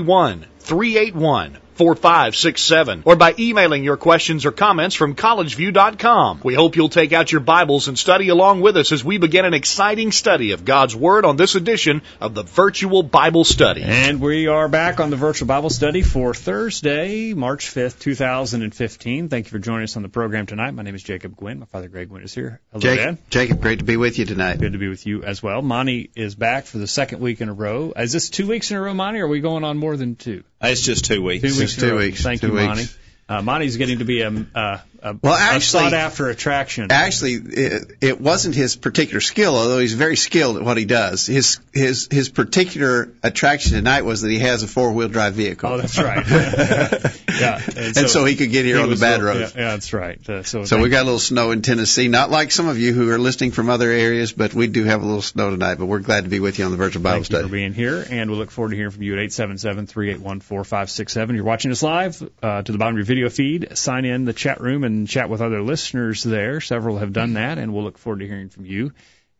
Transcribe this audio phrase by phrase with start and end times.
[0.00, 6.42] 381 381 4567 or by emailing your questions or comments from collegeview.com.
[6.44, 9.46] We hope you'll take out your Bibles and study along with us as we begin
[9.46, 13.82] an exciting study of God's Word on this edition of the Virtual Bible Study.
[13.82, 19.30] And we are back on the Virtual Bible Study for Thursday, March 5th, 2015.
[19.30, 20.72] Thank you for joining us on the program tonight.
[20.72, 21.60] My name is Jacob Gwynn.
[21.60, 22.60] My father, Greg Gwynn, is here.
[22.72, 23.30] Hello, Jacob, Dad.
[23.30, 24.60] Jacob, great to be with you tonight.
[24.60, 25.62] Good to be with you as well.
[25.62, 27.94] Monty is back for the second week in a row.
[27.96, 30.16] Is this two weeks in a row, Monty, or are we going on more than
[30.16, 30.44] two?
[30.62, 31.42] It's just two weeks.
[31.42, 31.69] Two weeks.
[31.76, 32.22] Two weeks.
[32.22, 32.66] Thank Two you, weeks.
[32.66, 32.88] Monty.
[33.28, 36.88] Uh, Monty's getting to be a, a, a, Well, actually- sought after attraction.
[36.90, 41.26] Actually, it, it wasn't his particular skill, although he's very skilled at what he does.
[41.26, 45.70] His his his particular attraction tonight was that he has a four wheel drive vehicle.
[45.70, 46.26] Oh, that's right.
[47.40, 47.60] yeah.
[47.76, 49.54] and so, he could get here he on the bad so- roads.
[49.54, 50.28] Yeah, yeah, that's right.
[50.28, 52.92] Uh, so So we got a little snow in Tennessee, not like some of you
[52.92, 55.76] who are listening from other areas, but we do have a little snow tonight.
[55.76, 57.72] But we're glad to be with you on the virtual Bible Thank you for being
[57.72, 61.34] here, and we look forward to hearing from you at 877-381-4567.
[61.34, 63.76] You're watching us live uh, to the bottom of your video feed.
[63.76, 66.60] Sign in the chat room and chat with other listeners there.
[66.60, 68.92] Several have done that, and we'll look forward to hearing from you.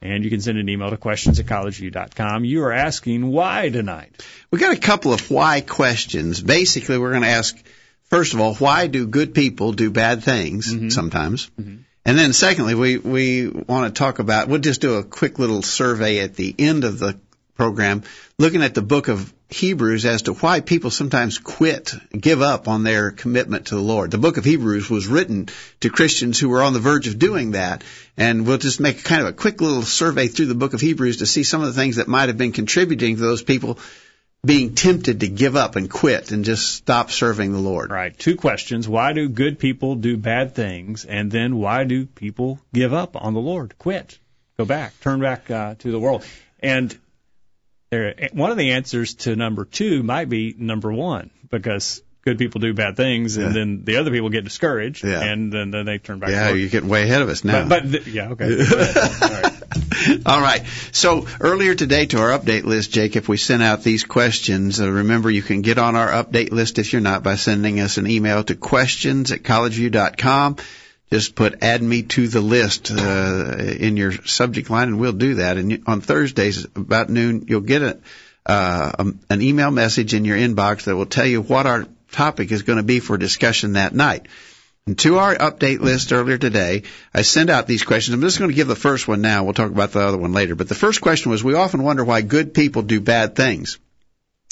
[0.03, 2.45] And you can send an email to questions at collegeview.com.
[2.45, 4.25] You are asking why tonight.
[4.51, 6.41] We've got a couple of why questions.
[6.41, 7.57] Basically, we're going to ask
[8.05, 10.89] first of all, why do good people do bad things Mm-hmm.
[10.89, 11.51] sometimes?
[11.59, 14.49] And then secondly, we we want to talk about.
[14.49, 17.21] We'll just do a quick little survey at the end of the
[17.61, 18.03] program,
[18.39, 22.85] looking at the book of Hebrews as to why people sometimes quit, give up on
[22.85, 24.11] their commitment to the Lord.
[24.11, 25.51] The book of Hebrews was written
[25.81, 27.85] to Christians who were on the verge of doing that,
[28.17, 31.19] and we'll just make kind of a quick little survey through the book of Hebrews
[31.19, 33.79] to see some of the things that might have been contributing to those people
[34.43, 37.91] being tempted to give up and quit and just stop serving the Lord.
[37.91, 38.19] Right.
[38.19, 38.89] Two questions.
[38.89, 41.05] Why do good people do bad things?
[41.05, 43.77] And then why do people give up on the Lord?
[43.79, 44.19] Quit.
[44.57, 44.99] Go back.
[45.01, 46.25] Turn back uh, to the world.
[46.63, 46.97] And
[47.91, 52.75] one of the answers to number two might be number one, because good people do
[52.75, 55.21] bad things, and then the other people get discouraged, Yeah.
[55.23, 56.31] and then, then they turn back.
[56.31, 57.67] Yeah, you're getting way ahead of us now.
[57.69, 58.59] But, but yeah, okay.
[58.61, 59.53] All right.
[60.27, 60.63] All right.
[60.93, 64.81] So earlier today to our update list, Jacob, we sent out these questions.
[64.81, 67.97] Uh, remember, you can get on our update list if you're not by sending us
[67.97, 70.57] an email to questions at collegeview.com.
[71.13, 75.35] Just put add me to the list uh, in your subject line, and we'll do
[75.37, 75.57] that.
[75.57, 77.99] And on Thursdays about noon, you'll get a,
[78.47, 82.53] uh, um, an email message in your inbox that will tell you what our topic
[82.53, 84.29] is going to be for discussion that night.
[84.87, 88.15] And to our update list earlier today, I sent out these questions.
[88.15, 89.45] I'm just going to give the first one now.
[89.45, 90.55] We'll talk about the other one later.
[90.55, 93.79] But the first question was, we often wonder why good people do bad things.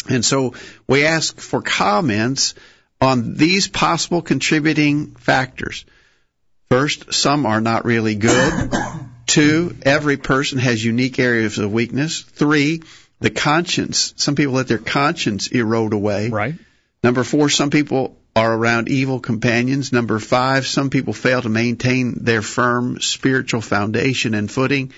[0.08, 0.54] And so
[0.86, 2.54] we ask for comments
[3.00, 5.84] on these possible contributing factors.
[6.70, 8.70] First, some are not really good.
[9.26, 12.22] Two, every person has unique areas of weakness.
[12.22, 12.82] Three,
[13.20, 14.12] the conscience.
[14.16, 16.28] Some people let their conscience erode away.
[16.28, 16.54] Right.
[17.02, 19.92] Number four, some people are around evil companions.
[19.92, 24.92] Number five, some people fail to maintain their firm spiritual foundation and footing.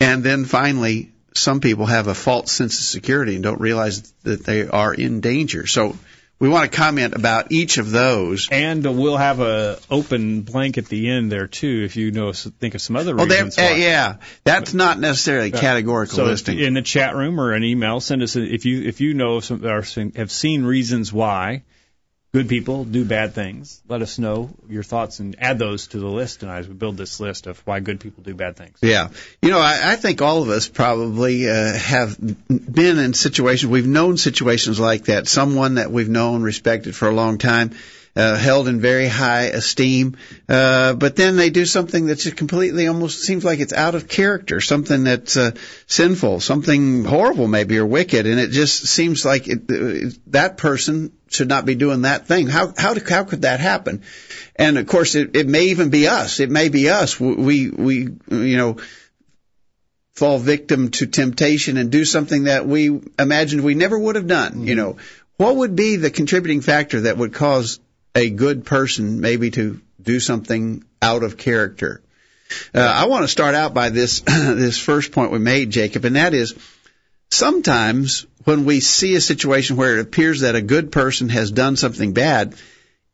[0.00, 4.44] And then finally, some people have a false sense of security and don't realize that
[4.44, 5.66] they are in danger.
[5.66, 5.96] So
[6.38, 8.48] we want to comment about each of those.
[8.50, 12.32] And uh, we'll have a open blank at the end there too, if you know
[12.32, 13.58] think of some other Oh, reasons.
[13.58, 16.58] uh, yeah, that's not necessarily categorical So listing.
[16.58, 19.40] in the chat room or an email, send us a, if you if you know
[19.40, 19.82] some or
[20.16, 21.62] have seen reasons why
[22.34, 23.80] good people do bad things.
[23.86, 26.96] Let us know your thoughts and add those to the list tonight as we build
[26.96, 28.76] this list of why good people do bad things.
[28.82, 29.10] Yeah.
[29.40, 33.86] You know, I, I think all of us probably uh, have been in situations, we've
[33.86, 35.28] known situations like that.
[35.28, 37.70] Someone that we've known, respected for a long time,
[38.16, 40.16] uh, held in very high esteem,
[40.48, 44.08] uh, but then they do something that's just completely almost seems like it's out of
[44.08, 45.50] character, something that's uh,
[45.86, 51.12] sinful, something horrible maybe or wicked, and it just seems like it, uh, that person
[51.28, 52.46] should not be doing that thing.
[52.46, 54.02] How how how could that happen?
[54.56, 56.38] And of course, it, it may even be us.
[56.38, 57.18] It may be us.
[57.18, 58.76] We we you know
[60.12, 64.64] fall victim to temptation and do something that we imagined we never would have done.
[64.64, 64.96] You know,
[65.36, 67.80] what would be the contributing factor that would cause
[68.14, 72.02] a good person maybe to do something out of character?
[72.74, 76.16] Uh, I want to start out by this this first point we made, Jacob, and
[76.16, 76.54] that is
[77.30, 81.76] sometimes when we see a situation where it appears that a good person has done
[81.76, 82.54] something bad,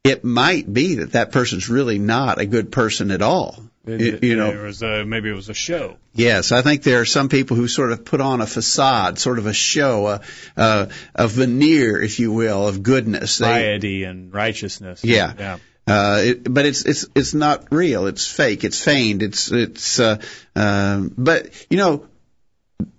[0.04, 3.58] it might be that that person's really not a good person at all.
[3.86, 5.96] It, you know, it was a, maybe it was a show.
[6.12, 9.38] Yes, I think there are some people who sort of put on a facade, sort
[9.38, 10.20] of a show, a,
[10.56, 15.02] a, a veneer, if you will, of goodness, they, piety and righteousness.
[15.02, 15.32] Yeah.
[15.38, 15.58] yeah.
[15.86, 18.06] Uh, it, but it's it's it's not real.
[18.06, 18.64] It's fake.
[18.64, 19.22] It's feigned.
[19.22, 19.98] It's it's.
[19.98, 20.20] Uh,
[20.54, 22.06] uh, but you know,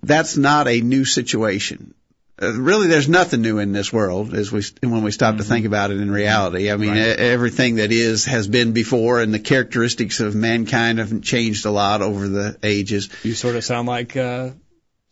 [0.02, 1.94] that's not a new situation.
[2.42, 5.38] Uh, really, there's nothing new in this world as we when we stop mm-hmm.
[5.38, 6.70] to think about it in reality.
[6.70, 6.98] I mean, right.
[6.98, 12.02] everything that is has been before, and the characteristics of mankind have changed a lot
[12.02, 13.10] over the ages.
[13.22, 14.50] You sort of sound like uh,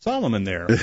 [0.00, 0.66] Solomon there.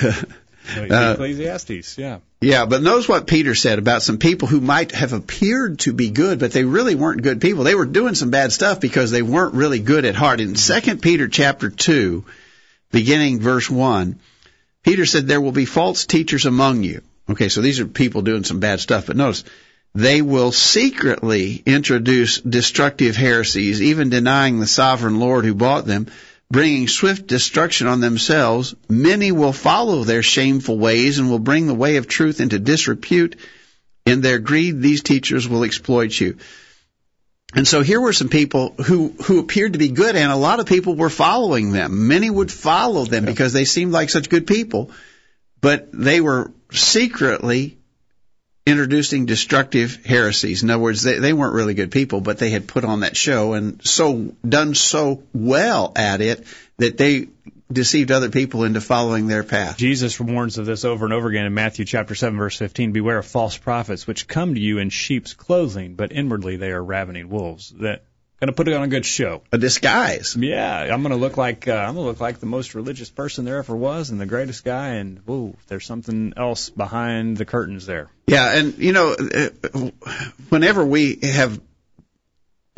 [0.76, 2.18] Uh, Ecclesiastes, yeah.
[2.40, 6.10] Yeah, but notice what Peter said about some people who might have appeared to be
[6.10, 7.64] good, but they really weren't good people.
[7.64, 10.40] They were doing some bad stuff because they weren't really good at heart.
[10.40, 12.24] In Second Peter chapter two,
[12.92, 14.20] beginning verse one,
[14.84, 17.02] Peter said there will be false teachers among you.
[17.30, 19.44] Okay, so these are people doing some bad stuff, but notice
[19.94, 26.06] they will secretly introduce destructive heresies, even denying the sovereign Lord who bought them
[26.50, 28.74] bringing swift destruction on themselves.
[28.88, 33.36] Many will follow their shameful ways and will bring the way of truth into disrepute.
[34.06, 36.38] In their greed, these teachers will exploit you.
[37.54, 40.60] And so here were some people who, who appeared to be good, and a lot
[40.60, 42.06] of people were following them.
[42.06, 44.90] Many would follow them because they seemed like such good people,
[45.60, 47.78] but they were secretly
[48.66, 50.62] introducing destructive heresies.
[50.62, 53.16] In other words, they, they weren't really good people, but they had put on that
[53.16, 56.46] show and so done so well at it
[56.76, 57.28] that they
[57.70, 59.76] deceived other people into following their path.
[59.76, 63.18] Jesus warns of this over and over again in Matthew chapter 7 verse 15, beware
[63.18, 67.28] of false prophets which come to you in sheep's clothing, but inwardly they are ravening
[67.28, 67.70] wolves.
[67.80, 68.02] That
[68.40, 69.42] going to put it on a good show.
[69.52, 70.36] A disguise.
[70.38, 73.10] Yeah, I'm going to look like uh, I'm going to look like the most religious
[73.10, 77.44] person there ever was and the greatest guy and whoa, there's something else behind the
[77.44, 78.10] curtains there.
[78.26, 79.90] Yeah, and you know, uh,
[80.48, 81.60] whenever we have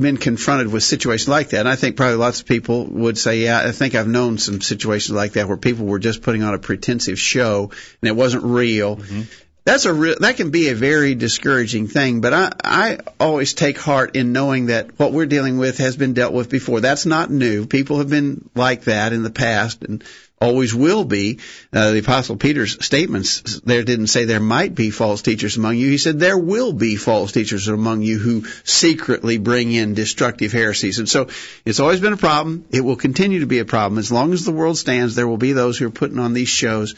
[0.00, 3.40] been confronted with situations like that, and I think probably lots of people would say,
[3.40, 6.54] yeah, I think I've known some situations like that where people were just putting on
[6.54, 7.70] a pretensive show
[8.02, 8.96] and it wasn't real.
[8.96, 9.22] Mm-hmm
[9.64, 12.20] that's a real, that can be a very discouraging thing.
[12.20, 16.14] But I, I always take heart in knowing that what we're dealing with has been
[16.14, 16.80] dealt with before.
[16.80, 17.66] That's not new.
[17.66, 20.02] People have been like that in the past and
[20.40, 21.38] always will be.
[21.72, 25.90] Uh, the Apostle Peter's statements there didn't say there might be false teachers among you.
[25.90, 30.98] He said there will be false teachers among you who secretly bring in destructive heresies.
[30.98, 31.28] And so
[31.64, 32.64] it's always been a problem.
[32.70, 33.98] It will continue to be a problem.
[33.98, 36.48] As long as the world stands, there will be those who are putting on these
[36.48, 36.94] shows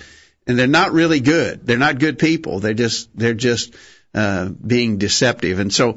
[0.47, 1.67] and they're not really good.
[1.67, 2.61] They're not good people.
[2.61, 3.75] They're just they're just
[4.15, 5.59] uh, being deceptive.
[5.59, 5.97] And so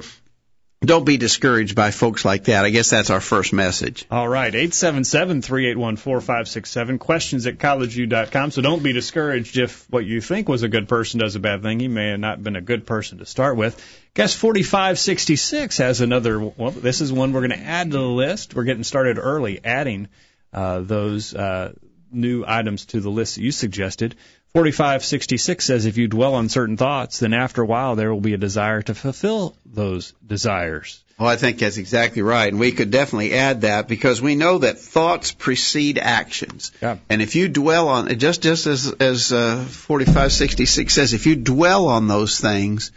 [0.88, 2.66] don't be discouraged by folks like that.
[2.66, 4.06] I guess that's our first message.
[4.12, 8.52] All right, 877-381-4567, questions at collegeview.com.
[8.52, 11.62] So don't be discouraged if what you think was a good person does a bad
[11.62, 11.80] thing.
[11.80, 13.76] He may have not been a good person to start with.
[14.14, 18.56] Guess 4566 has another, well, this is one we're going to add to the list.
[18.56, 20.08] We're getting started early, adding
[20.54, 21.74] uh, those uh,
[22.12, 24.16] new items to the list that you suggested.
[24.56, 28.34] 4566 says if you dwell on certain thoughts, then after a while there will be
[28.34, 31.04] a desire to fulfill those desires.
[31.20, 32.48] Oh, I think that's exactly right.
[32.48, 36.72] And we could definitely add that because we know that thoughts precede actions.
[36.82, 37.00] Yeah.
[37.10, 41.88] And if you dwell on, just, just as, as uh, 4566 says, if you dwell
[41.88, 42.94] on those things,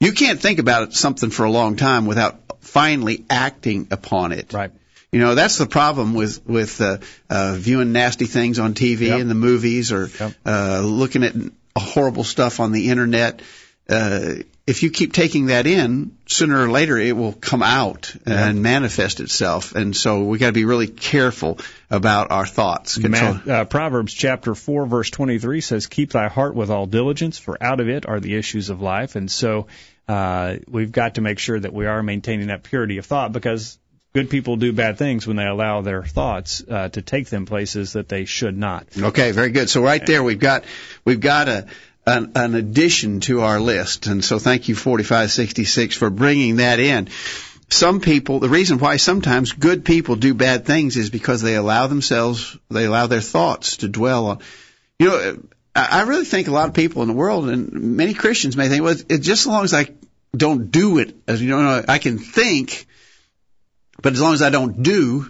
[0.00, 4.54] you can't think about something for a long time without finally acting upon it.
[4.54, 4.70] Right.
[5.10, 6.98] You know, that's the problem with with uh,
[7.30, 9.20] uh, viewing nasty things on TV yep.
[9.20, 10.34] and the movies, or yep.
[10.44, 11.34] uh, looking at
[11.76, 13.40] horrible stuff on the internet.
[13.88, 14.34] Uh,
[14.66, 19.20] if you keep taking that in, sooner or later it will come out and manifest
[19.20, 19.74] itself.
[19.74, 22.98] And so we got to be really careful about our thoughts.
[22.98, 27.38] Man, uh, Proverbs chapter four verse twenty three says, "Keep thy heart with all diligence,
[27.38, 29.68] for out of it are the issues of life." And so
[30.06, 33.78] uh, we've got to make sure that we are maintaining that purity of thought because
[34.14, 37.92] good people do bad things when they allow their thoughts uh, to take them places
[37.92, 38.86] that they should not.
[38.96, 39.68] Okay, very good.
[39.68, 40.64] So right there, we've got
[41.04, 41.66] we've got a
[42.06, 46.10] an, an addition to our list, and so thank you, forty five sixty six, for
[46.10, 47.08] bringing that in.
[47.70, 51.86] Some people, the reason why sometimes good people do bad things is because they allow
[51.86, 54.38] themselves, they allow their thoughts to dwell on.
[54.98, 55.38] You know,
[55.74, 58.82] I really think a lot of people in the world, and many Christians may think,
[58.82, 59.88] well, it's just as long as I
[60.34, 62.87] don't do it, as you know, I can think
[64.02, 65.26] but as long as I don't do,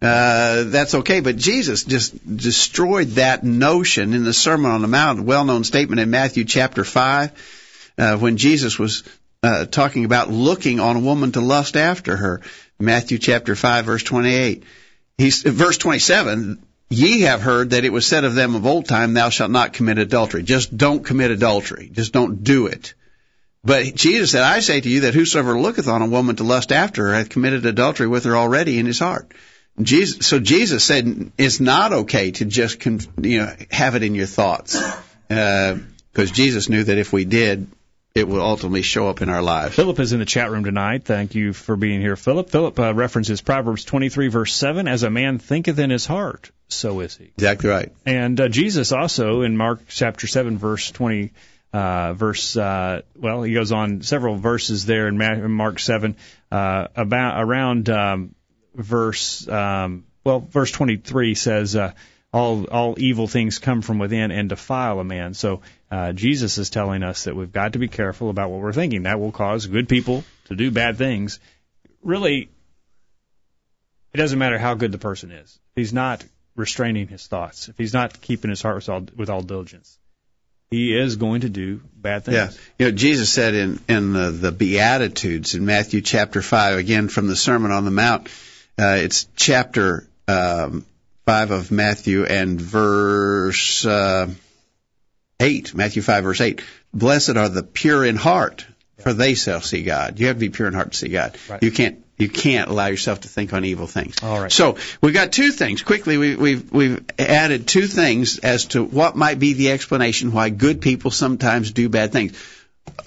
[0.00, 1.20] uh, that's okay.
[1.20, 6.10] But Jesus just destroyed that notion in the Sermon on the Mount, well-known statement in
[6.10, 9.02] Matthew chapter 5, uh, when Jesus was
[9.42, 12.40] uh, talking about looking on a woman to lust after her.
[12.78, 14.64] Matthew chapter 5 verse 28.
[15.16, 19.14] He's, verse 27, ye have heard that it was said of them of old time,
[19.14, 20.42] thou shalt not commit adultery.
[20.42, 21.90] Just don't commit adultery.
[21.92, 22.94] Just don't do it.
[23.64, 26.72] But Jesus said, I say to you that whosoever looketh on a woman to lust
[26.72, 29.32] after her hath committed adultery with her already in his heart.
[29.80, 34.26] Jesus, so Jesus said it's not okay to just you know have it in your
[34.26, 34.76] thoughts,
[35.28, 37.68] because uh, Jesus knew that if we did,
[38.14, 39.76] it will ultimately show up in our lives.
[39.76, 41.04] Philip is in the chat room tonight.
[41.04, 42.50] Thank you for being here, Philip.
[42.50, 47.00] Philip uh, references Proverbs 23, verse 7 As a man thinketh in his heart, so
[47.00, 47.26] is he.
[47.36, 47.92] Exactly right.
[48.04, 51.30] And uh, Jesus also in Mark chapter 7, verse 20.
[51.72, 56.16] Uh, verse, uh, well, he goes on several verses there in Mark 7,
[56.50, 58.34] uh, about, around, um,
[58.74, 61.92] verse, um, well, verse 23 says, uh,
[62.32, 65.34] all all evil things come from within and defile a man.
[65.34, 68.72] So uh, Jesus is telling us that we've got to be careful about what we're
[68.72, 69.04] thinking.
[69.04, 71.40] That will cause good people to do bad things.
[72.02, 72.50] Really,
[74.12, 75.58] it doesn't matter how good the person is.
[75.74, 79.30] If he's not restraining his thoughts, if he's not keeping his heart with all, with
[79.30, 79.98] all diligence,
[80.70, 82.34] he is going to do bad things.
[82.34, 87.08] Yeah, you know, Jesus said in in the, the Beatitudes in Matthew chapter five, again
[87.08, 88.28] from the Sermon on the Mount.
[88.78, 90.84] Uh, it's chapter um,
[91.28, 94.30] 5 of Matthew and verse uh,
[95.40, 96.62] 8, Matthew 5 verse 8.
[96.94, 98.66] Blessed are the pure in heart,
[98.98, 100.18] for they shall see God.
[100.18, 101.36] You have to be pure in heart to see God.
[101.50, 101.62] Right.
[101.62, 104.16] You can't you can't allow yourself to think on evil things.
[104.22, 104.50] All right.
[104.50, 105.82] So we've got two things.
[105.82, 110.50] Quickly, we, we've we've added two things as to what might be the explanation why
[110.50, 112.36] good people sometimes do bad things.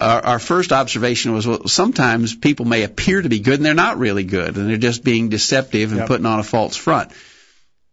[0.00, 3.74] Our, our first observation was well, sometimes people may appear to be good and they're
[3.74, 6.08] not really good, and they're just being deceptive and yep.
[6.08, 7.12] putting on a false front.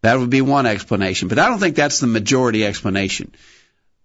[0.01, 3.33] That would be one explanation, but I don't think that's the majority explanation.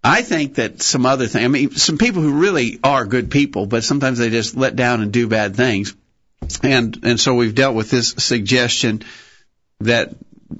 [0.02, 3.66] I think that some other thing, I mean, some people who really are good people,
[3.66, 5.94] but sometimes they just let down and do bad things.
[6.62, 9.02] And, and so we've dealt with this suggestion
[9.80, 10.14] that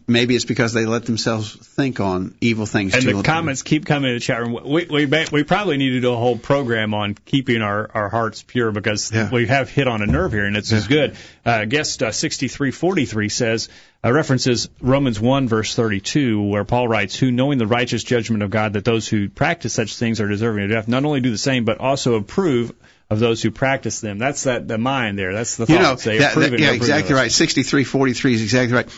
[0.07, 2.95] maybe it's because they let themselves think on evil things.
[2.95, 4.59] And the comments keep coming in the chat room.
[4.65, 8.43] We, we we probably need to do a whole program on keeping our, our hearts
[8.43, 9.31] pure because yeah.
[9.31, 10.79] we have hit on a nerve here, and it's yeah.
[10.79, 11.17] as good.
[11.45, 13.69] Uh, guest uh, 6343 says
[14.05, 18.51] uh, references Romans 1 verse 32, where Paul writes, "Who knowing the righteous judgment of
[18.51, 21.39] God that those who practice such things are deserving of death, not only do the
[21.39, 22.73] same, but also approve."
[23.11, 25.35] Of those who practice them, that's that the mind there.
[25.35, 25.73] That's the thought.
[25.73, 27.31] You know, that, that, yeah, exactly right.
[27.31, 28.89] Sixty-three forty-three is exactly right.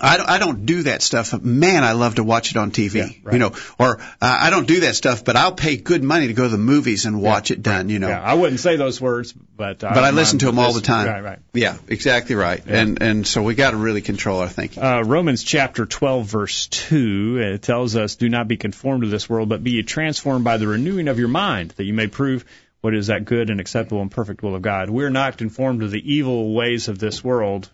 [0.00, 1.32] I don't, I don't do that stuff.
[1.42, 2.94] Man, I love to watch it on TV.
[2.94, 3.32] Yeah, right.
[3.32, 6.32] You know, or uh, I don't do that stuff, but I'll pay good money to
[6.34, 7.88] go to the movies and watch yeah, it done.
[7.88, 10.58] You know, yeah, I wouldn't say those words, but uh, but I listen to them
[10.58, 11.08] all the time.
[11.08, 11.38] Right, right.
[11.52, 12.62] Yeah, exactly right.
[12.66, 12.80] Yeah.
[12.80, 14.82] And and so we got to really control our thinking.
[14.82, 19.28] Uh, Romans chapter twelve verse two it tells us, "Do not be conformed to this
[19.28, 22.44] world, but be transformed by the renewing of your mind, that you may prove."
[22.82, 24.90] What is that good and acceptable and perfect will of God?
[24.90, 27.70] We're not conformed to the evil ways of this world.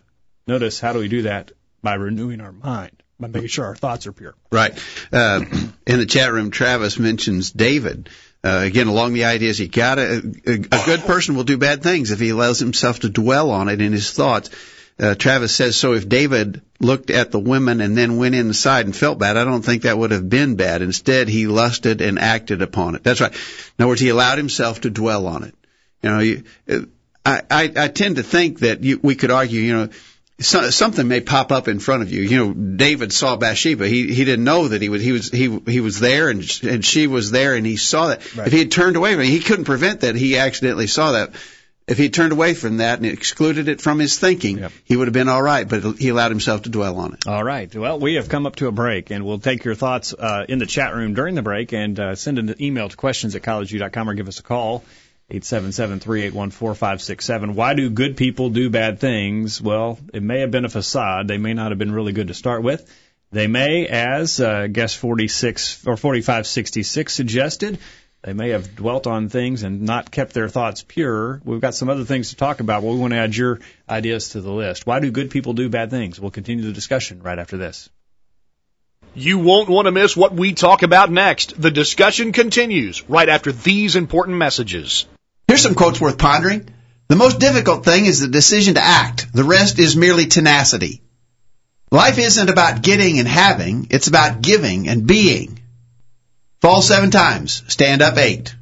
[0.47, 1.51] Notice, how do we do that?
[1.81, 4.35] by renewing our mind, by making sure our thoughts are pure.
[4.51, 4.77] Right.
[5.11, 5.45] Uh,
[5.87, 8.09] in the chat room, Travis mentions David.
[8.43, 12.11] Uh, again, along the ideas, you got a, a good person will do bad things
[12.11, 14.49] if he allows himself to dwell on it in his thoughts.
[14.99, 18.95] Uh, Travis says, so if David looked at the women and then went inside and
[18.95, 20.81] felt bad, I don't think that would have been bad.
[20.81, 23.03] Instead, he lusted and acted upon it.
[23.03, 23.31] That's right.
[23.31, 25.55] In other words, he allowed himself to dwell on it.
[26.01, 26.43] You know, you,
[27.25, 29.89] I, I, I tend to think that you, we could argue, you know,
[30.41, 32.21] so, something may pop up in front of you.
[32.21, 33.87] You know, David saw Bathsheba.
[33.87, 36.85] He he didn't know that he was he was he he was there and and
[36.85, 38.35] she was there and he saw that.
[38.35, 38.47] Right.
[38.47, 40.15] If he had turned away from it, he couldn't prevent that.
[40.15, 41.31] He accidentally saw that.
[41.89, 44.71] If he turned away from that and excluded it from his thinking, yep.
[44.85, 45.67] he would have been all right.
[45.67, 47.25] But he allowed himself to dwell on it.
[47.27, 47.75] All right.
[47.75, 50.59] Well, we have come up to a break, and we'll take your thoughts uh, in
[50.59, 54.09] the chat room during the break, and uh, send an email to questions at collegeview.com
[54.09, 54.83] or give us a call.
[55.31, 57.53] 877-381-4567.
[57.53, 59.61] Why do good people do bad things?
[59.61, 61.27] Well, it may have been a facade.
[61.27, 62.89] They may not have been really good to start with.
[63.31, 67.77] They may, as uh, guest 46 or 4566 suggested,
[68.21, 71.41] they may have dwelt on things and not kept their thoughts pure.
[71.45, 72.81] We've got some other things to talk about.
[72.81, 74.85] But we want to add your ideas to the list.
[74.85, 76.19] Why do good people do bad things?
[76.19, 77.89] We'll continue the discussion right after this.
[79.15, 81.59] You won't want to miss what we talk about next.
[81.59, 85.05] The discussion continues right after these important messages.
[85.47, 86.69] Here's some quotes worth pondering.
[87.07, 89.33] The most difficult thing is the decision to act.
[89.33, 91.01] The rest is merely tenacity.
[91.89, 95.59] Life isn't about getting and having, it's about giving and being.
[96.61, 98.53] Fall seven times, stand up eight.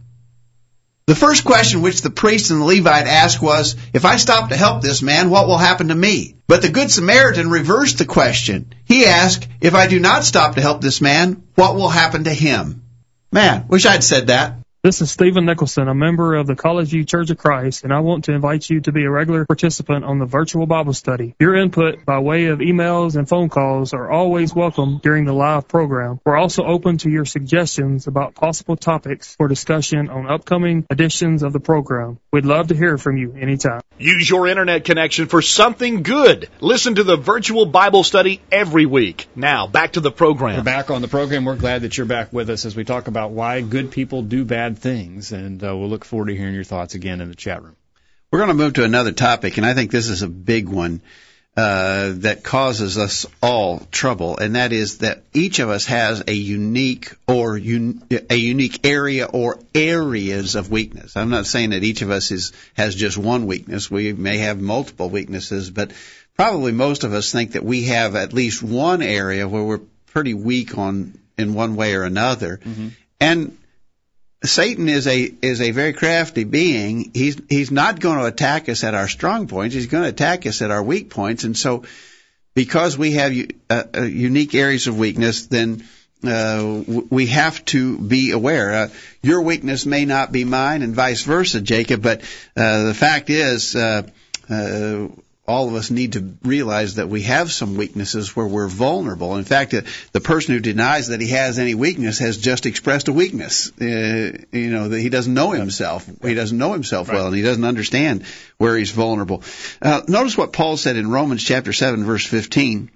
[1.07, 4.57] The first question which the priest and the Levite asked was, If I stop to
[4.57, 6.35] help this man, what will happen to me?
[6.47, 8.73] But the Good Samaritan reversed the question.
[8.85, 12.33] He asked, If I do not stop to help this man, what will happen to
[12.33, 12.83] him?
[13.31, 14.57] Man, wish I'd said that.
[14.87, 17.99] This is Stephen Nicholson, a member of the College View Church of Christ, and I
[17.99, 21.35] want to invite you to be a regular participant on the virtual Bible study.
[21.41, 25.67] Your input by way of emails and phone calls are always welcome during the live
[25.67, 26.21] program.
[26.25, 31.51] We're also open to your suggestions about possible topics for discussion on upcoming editions of
[31.51, 32.17] the program.
[32.31, 33.81] We'd love to hear from you anytime.
[33.99, 36.47] Use your internet connection for something good.
[36.61, 39.27] Listen to the virtual Bible study every week.
[39.35, 40.55] Now, back to the program.
[40.55, 41.43] We're back on the program.
[41.43, 44.45] We're glad that you're back with us as we talk about why good people do
[44.45, 47.63] bad things, and uh, we'll look forward to hearing your thoughts again in the chat
[47.63, 47.75] room.
[48.31, 51.01] We're going to move to another topic, and I think this is a big one
[51.57, 56.33] uh, that causes us all trouble, and that is that each of us has a
[56.33, 61.17] unique or un- a unique area or areas of weakness.
[61.17, 63.89] I'm not saying that each of us is has just one weakness.
[63.89, 65.93] We may have multiple weaknesses, but
[66.35, 70.35] probably most of us think that we have at least one area where we're pretty
[70.35, 72.57] weak on in one way or another.
[72.57, 72.89] Mm-hmm.
[73.19, 73.57] And
[74.43, 77.11] Satan is a is a very crafty being.
[77.13, 79.73] He's he's not going to attack us at our strong points.
[79.73, 81.43] He's going to attack us at our weak points.
[81.43, 81.83] And so,
[82.53, 83.33] because we have
[83.69, 85.83] uh, uh, unique areas of weakness, then
[86.23, 88.73] uh, we have to be aware.
[88.73, 88.89] Uh,
[89.21, 92.01] your weakness may not be mine, and vice versa, Jacob.
[92.03, 92.21] But
[92.55, 94.03] uh, the fact is, uh,
[94.49, 95.07] uh,
[95.47, 99.37] all of us need to realize that we have some weaknesses where we're vulnerable.
[99.37, 103.07] In fact, uh, the person who denies that he has any weakness has just expressed
[103.07, 103.71] a weakness.
[103.79, 106.09] Uh, you know, that he doesn't know himself.
[106.21, 108.25] He doesn't know himself well, and he doesn't understand
[108.57, 109.41] where he's vulnerable.
[109.81, 112.91] Uh, notice what Paul said in Romans chapter 7 verse 15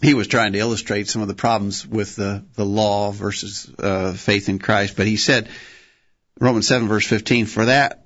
[0.00, 4.12] he was trying to illustrate some of the problems with the, the law versus uh,
[4.12, 4.96] faith in Christ.
[4.96, 5.48] But he said,
[6.40, 8.01] Romans 7 verse 15, for that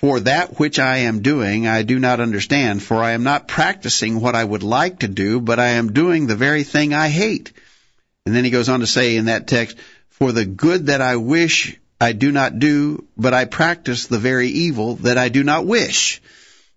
[0.00, 4.20] for that which I am doing, I do not understand, for I am not practicing
[4.20, 7.50] what I would like to do, but I am doing the very thing I hate.
[8.26, 9.78] And then he goes on to say in that text,
[10.10, 14.48] for the good that I wish I do not do, but I practice the very
[14.48, 16.20] evil that I do not wish.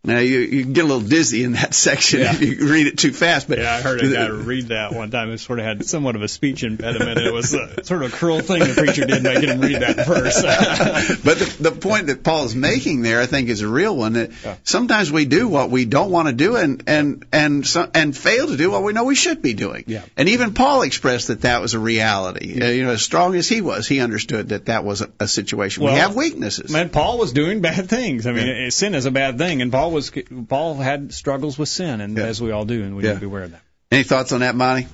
[0.02, 2.32] Now you you get a little dizzy in that section yeah.
[2.32, 3.50] if you read it too fast.
[3.50, 5.30] But yeah, I heard a guy read that one time.
[5.32, 7.20] It sort of had somewhat of a speech impediment.
[7.20, 10.08] It was a, sort of a cruel thing the preacher did making him read that
[10.08, 10.42] verse.
[11.24, 14.14] but the, the point that Paul is making there, I think, is a real one.
[14.14, 14.56] That yeah.
[14.64, 18.48] sometimes we do what we don't want to do, and and and so, and fail
[18.48, 19.84] to do what we know we should be doing.
[19.88, 20.04] Yeah.
[20.16, 22.54] And even Paul expressed that that was a reality.
[22.56, 22.68] Yeah.
[22.68, 25.28] Uh, you know, as strong as he was, he understood that that was a, a
[25.28, 25.84] situation.
[25.84, 26.72] Well, we have weaknesses.
[26.72, 28.26] Man, Paul was doing bad things.
[28.26, 30.12] I mean, sin is a bad thing, and Paul Paul was
[30.48, 32.26] Paul had struggles with sin, and yeah.
[32.26, 33.10] as we all do, and we yeah.
[33.10, 33.62] need to be aware of that.
[33.92, 34.88] Any thoughts on that, Monty?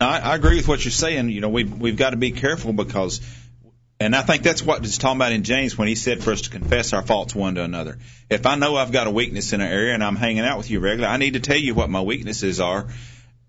[0.00, 1.28] I, I agree with what you're saying.
[1.28, 3.20] You know, we we've got to be careful because,
[4.00, 6.42] and I think that's what he's talking about in James when he said for us
[6.42, 7.98] to confess our faults one to another.
[8.28, 10.68] If I know I've got a weakness in an area and I'm hanging out with
[10.68, 12.88] you regularly, I need to tell you what my weaknesses are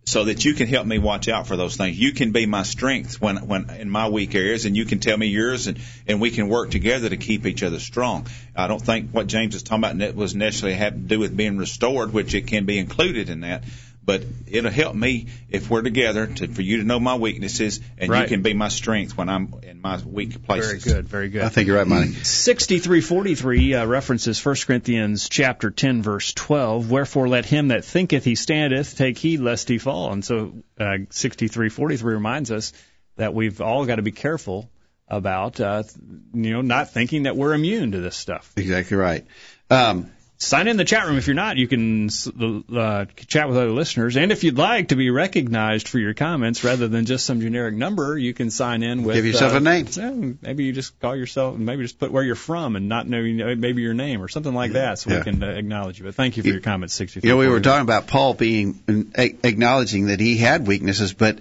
[0.06, 1.98] so that you can help me watch out for those things.
[1.98, 5.18] You can be my strength when when in my weak areas, and you can tell
[5.18, 8.28] me yours, and and we can work together to keep each other strong.
[8.56, 11.58] I don't think what James is talking about was necessarily have to do with being
[11.58, 13.64] restored, which it can be included in that
[14.04, 18.10] but it'll help me if we're together to, for you to know my weaknesses and
[18.10, 18.24] right.
[18.24, 20.84] you can be my strength when I'm in my weak places.
[20.84, 21.44] Very good, very good.
[21.44, 22.14] I think you're right, Monty.
[22.14, 26.90] 6343 uh, references 1 Corinthians chapter 10 verse 12.
[26.90, 30.12] Wherefore let him that thinketh he standeth take heed lest he fall.
[30.12, 32.74] And so uh, 6343 reminds us
[33.18, 34.70] that we've all got to be careful
[35.08, 35.84] about uh,
[36.34, 38.52] you know not thinking that we're immune to this stuff.
[38.56, 39.26] Exactly right.
[39.70, 40.10] Um,
[40.42, 41.58] sign in the chat room if you're not.
[41.58, 42.10] You can
[42.76, 46.64] uh, chat with other listeners, and if you'd like to be recognized for your comments
[46.64, 49.16] rather than just some generic number, you can sign in with.
[49.16, 50.40] Give yourself uh, a name.
[50.42, 53.82] maybe you just call yourself, maybe just put where you're from and not know maybe
[53.84, 55.18] your name or something like that, so yeah.
[55.18, 56.06] we can uh, acknowledge you.
[56.06, 56.96] But thank you for your comments.
[56.96, 57.22] Sixty.
[57.24, 61.38] You know, we were talking about Paul being acknowledging that he had weaknesses, but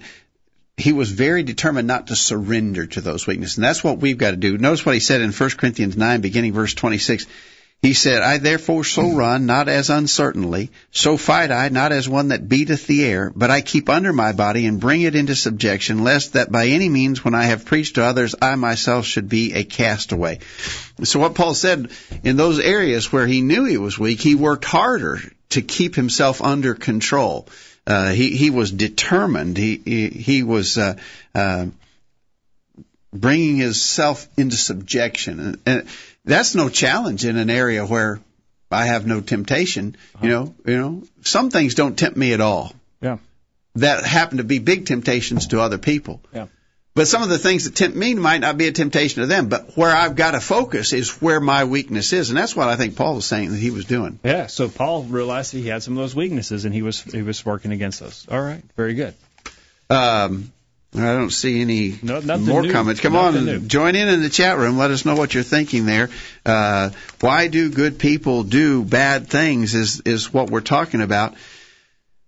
[0.77, 3.57] he was very determined not to surrender to those weaknesses.
[3.57, 4.57] And that's what we've got to do.
[4.57, 7.27] Notice what he said in 1 Corinthians 9, beginning verse 26.
[7.81, 12.27] He said, I therefore so run, not as uncertainly, so fight I, not as one
[12.27, 16.03] that beateth the air, but I keep under my body and bring it into subjection,
[16.03, 19.53] lest that by any means when I have preached to others, I myself should be
[19.53, 20.39] a castaway.
[21.03, 21.89] So what Paul said,
[22.23, 26.39] in those areas where he knew he was weak, he worked harder to keep himself
[26.39, 27.47] under control.
[27.87, 29.57] Uh, he, he was determined.
[29.57, 30.97] He, he, he was, uh,
[31.33, 31.65] uh,
[33.13, 35.39] bringing himself into subjection.
[35.39, 35.87] And, and
[36.25, 38.19] that's no challenge in an area where
[38.69, 39.97] I have no temptation.
[40.15, 40.25] Uh-huh.
[40.25, 42.73] You know, you know, some things don't tempt me at all.
[43.01, 43.17] Yeah.
[43.75, 46.21] That happen to be big temptations to other people.
[46.33, 46.47] Yeah.
[46.93, 49.47] But some of the things that tempt me might not be a temptation to them.
[49.47, 52.75] But where I've got to focus is where my weakness is, and that's what I
[52.75, 54.19] think Paul was saying that he was doing.
[54.23, 54.47] Yeah.
[54.47, 57.45] So Paul realized that he had some of those weaknesses, and he was he was
[57.45, 58.27] working against those.
[58.29, 58.61] All right.
[58.75, 59.13] Very good.
[59.89, 60.51] Um,
[60.93, 62.71] I don't see any No, more new.
[62.71, 62.99] comments.
[62.99, 63.59] Come Nothing on, new.
[63.61, 64.77] join in in the chat room.
[64.77, 66.09] Let us know what you're thinking there.
[66.45, 66.89] Uh,
[67.21, 69.73] why do good people do bad things?
[69.73, 71.35] Is is what we're talking about.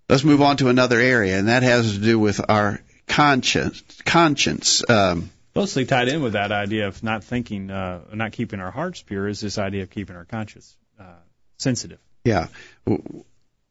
[0.08, 3.84] Let's move on to another area, and that has to do with our conscience.
[4.06, 4.82] Conscience.
[4.90, 9.02] Um, Closely tied in with that idea of not thinking, uh, not keeping our hearts
[9.04, 11.04] pure, is this idea of keeping our conscience uh,
[11.58, 12.00] sensitive.
[12.24, 12.48] Yeah.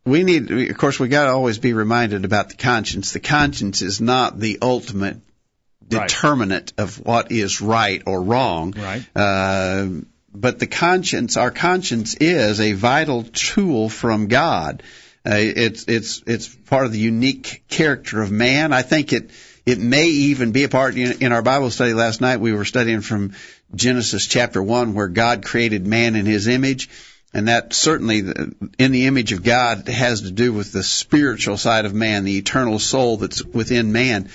[0.04, 3.12] We need, of course, we got to always be reminded about the conscience.
[3.12, 5.18] The conscience is not the ultimate
[5.90, 6.08] Right.
[6.08, 8.72] determinant of what is right or wrong.
[8.72, 9.04] Right.
[9.14, 9.88] Uh,
[10.34, 14.82] but the conscience, our conscience is a vital tool from God.
[15.26, 18.72] Uh, it's it's it's part of the unique character of man.
[18.72, 19.30] I think it
[19.66, 22.38] it may even be a part in, in our Bible study last night.
[22.40, 23.32] We were studying from
[23.74, 26.88] Genesis chapter one, where God created man in His image,
[27.34, 28.18] and that certainly
[28.78, 32.36] in the image of God has to do with the spiritual side of man, the
[32.36, 34.28] eternal soul that's within man.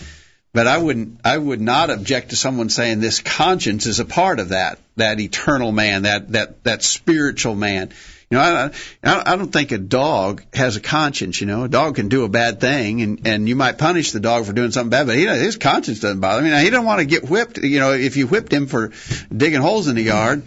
[0.53, 4.39] But I wouldn't, I would not object to someone saying this conscience is a part
[4.39, 7.91] of that, that eternal man, that that that spiritual man.
[8.31, 8.71] You know,
[9.03, 11.39] I, I don't think a dog has a conscience.
[11.39, 14.19] You know, a dog can do a bad thing, and and you might punish the
[14.19, 16.51] dog for doing something bad, but he his conscience doesn't bother him.
[16.51, 17.59] Mean, he doesn't want to get whipped.
[17.59, 18.91] You know, if you whipped him for
[19.35, 20.41] digging holes in the yard,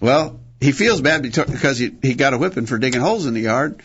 [0.00, 3.40] well, he feels bad because he he got a whipping for digging holes in the
[3.40, 3.82] yard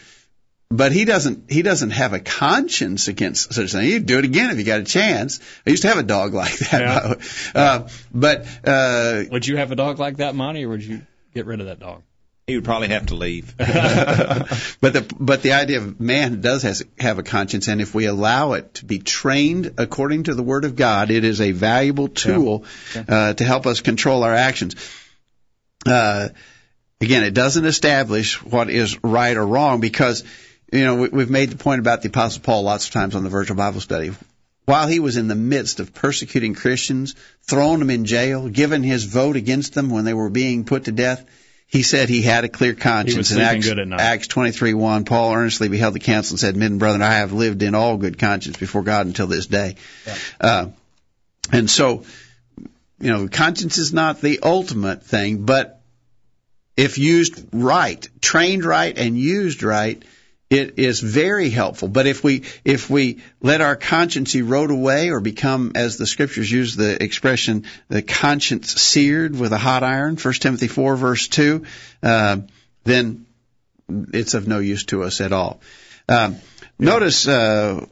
[0.71, 3.85] but he doesn't he doesn't have a conscience against such a thing.
[3.85, 5.39] He'd do it again if he got a chance.
[5.67, 6.81] I used to have a dog like that.
[6.81, 6.99] Yeah.
[6.99, 7.21] by the way.
[7.53, 11.01] Uh, but uh, Would you have a dog like that, Monty, or would you
[11.33, 12.03] get rid of that dog?
[12.47, 13.55] He would probably have to leave.
[13.57, 18.05] but the but the idea of man does has, have a conscience, and if we
[18.05, 22.07] allow it to be trained according to the Word of God, it is a valuable
[22.07, 24.75] tool Uh, to help us control our actions.
[25.85, 26.29] Uh,
[27.01, 30.23] again, it doesn't establish what is right or wrong because
[30.71, 33.23] you know we, we've made the point about the Apostle Paul lots of times on
[33.23, 34.11] the Virtual Bible Study.
[34.65, 39.03] While he was in the midst of persecuting Christians, throwing them in jail, giving his
[39.03, 41.25] vote against them when they were being put to death,
[41.67, 43.13] he said he had a clear conscience.
[43.13, 43.99] He was in sleeping Acts, good at night.
[43.99, 47.63] Acts 23:1, Paul earnestly beheld the council and said, "Men and brethren, I have lived
[47.63, 49.75] in all good conscience before God until this day."
[50.39, 50.67] Uh,
[51.51, 52.03] and so,
[52.99, 55.80] you know, conscience is not the ultimate thing, but
[56.77, 60.03] if used right, trained right, and used right,
[60.49, 61.87] it is very helpful.
[61.87, 66.51] But if we if we let our conscience erode away or become, as the scriptures
[66.51, 71.65] use the expression, the conscience seared with a hot iron, 1 Timothy 4 verse 2,
[72.03, 72.37] uh,
[72.83, 73.25] then
[74.13, 75.61] it's of no use to us at all.
[76.09, 76.37] Um,
[76.81, 77.85] Notice uh,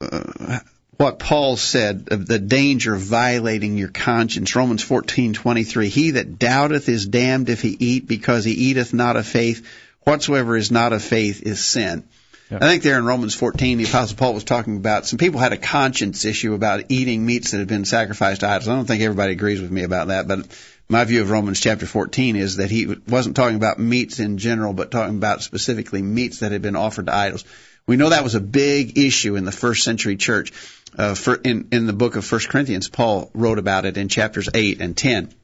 [0.00, 0.58] uh,
[0.96, 4.56] what Paul said of the danger of violating your conscience.
[4.56, 5.88] Romans 14:23.
[5.88, 9.66] He that doubteth is damned if he eat, because he eateth not of faith.
[10.02, 12.04] Whatsoever is not of faith is sin.
[12.48, 15.52] I think there in Romans 14, the Apostle Paul was talking about some people had
[15.52, 18.68] a conscience issue about eating meats that had been sacrificed to idols.
[18.68, 20.46] I don't think everybody agrees with me about that, but
[20.88, 24.72] my view of Romans chapter 14 is that he wasn't talking about meats in general,
[24.72, 27.44] but talking about specifically meats that had been offered to idols.
[27.86, 30.52] We know that was a big issue in the first century church.
[30.96, 34.48] Uh, for, in, in the book of First Corinthians, Paul wrote about it in chapters
[34.52, 35.34] 8 and 10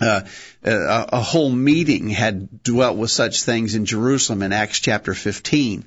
[0.00, 0.22] uh,
[0.62, 5.84] a, a whole meeting had dwelt with such things in Jerusalem in Acts chapter 15.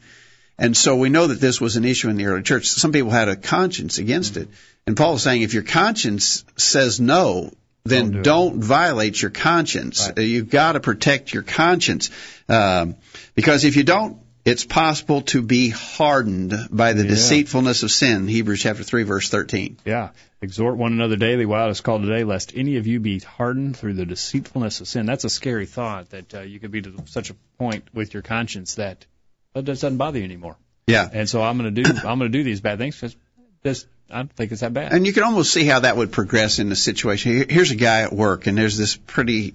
[0.57, 2.67] And so we know that this was an issue in the early church.
[2.67, 4.49] Some people had a conscience against it.
[4.85, 7.51] And Paul is saying if your conscience says no,
[7.85, 8.63] then Don't don't, do it.
[8.63, 10.07] violate your conscience.
[10.07, 10.19] Right.
[10.19, 12.11] Uh, You've got to protect your conscience.
[12.47, 12.95] Um,
[13.35, 17.09] because if you don't, it's possible to be hardened by the Yeah.
[17.09, 18.27] deceitfulness of sin.
[18.27, 19.77] Hebrews chapter 3 verse 13.
[19.85, 20.09] Yeah.
[20.41, 23.77] Exhort one another daily while it is called today, lest any of you be hardened
[23.77, 25.05] through the deceitfulness of sin.
[25.05, 28.23] That's a scary thought that uh, you could be to such a point with your
[28.23, 29.05] conscience that
[29.53, 30.57] that doesn't bother you anymore.
[30.87, 31.07] Yeah.
[31.11, 33.15] And so I'm going to do I'm going to do these bad things because
[33.61, 34.91] this I don't think it's that bad.
[34.91, 37.45] And you can almost see how that would progress in the situation.
[37.49, 39.53] Here's a guy at work, and there's this pretty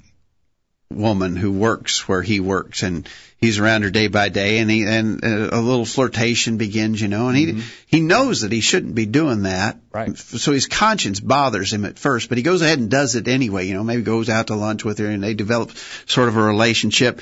[0.90, 4.84] woman who works where he works, and he's around her day by day, and he
[4.84, 8.94] and uh, a little flirtation begins, you know, and he he knows that he shouldn't
[8.94, 10.16] be doing that, Right.
[10.16, 13.66] So his conscience bothers him at first, but he goes ahead and does it anyway,
[13.66, 15.72] you know, maybe goes out to lunch with her, and they develop
[16.06, 17.20] sort of a relationship,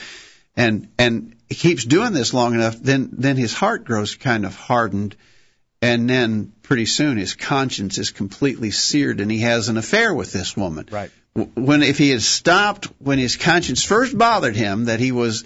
[0.56, 4.54] and and he keeps doing this long enough, then then his heart grows kind of
[4.54, 5.16] hardened
[5.82, 10.32] and then pretty soon his conscience is completely seared and he has an affair with
[10.32, 10.88] this woman.
[10.90, 11.10] Right.
[11.54, 15.44] When if he had stopped when his conscience first bothered him that he was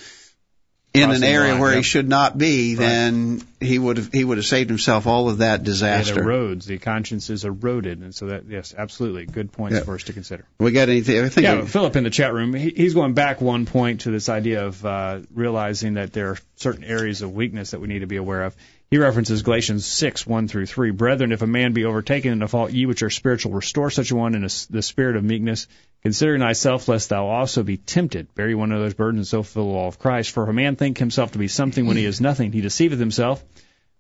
[0.93, 1.77] in Crossing an area line, where yeah.
[1.77, 5.39] he should not be, then he would have he would have saved himself all of
[5.39, 6.23] that it disaster.
[6.23, 6.65] erodes.
[6.65, 9.85] The conscience is eroded, and so that yes, absolutely, good points Yeah.
[9.85, 10.47] for us to consider.
[10.59, 11.25] We got anything?
[11.25, 14.11] I think Yeah, Philip in the chat room, he, he's going back one point to
[14.11, 18.01] this idea of uh, realizing that there are certain areas of weakness that we need
[18.01, 18.57] to be aware of.
[18.91, 20.91] He references Galatians 6, 1 through 3.
[20.91, 24.11] Brethren, if a man be overtaken in a fault, ye which are spiritual, restore such
[24.11, 25.69] a one in a, the spirit of meekness,
[26.03, 28.35] considering thyself, lest thou also be tempted.
[28.35, 30.33] Bear one of those burdens, and so fulfill the law of Christ.
[30.33, 32.99] For if a man think himself to be something when he is nothing, he deceiveth
[32.99, 33.45] himself.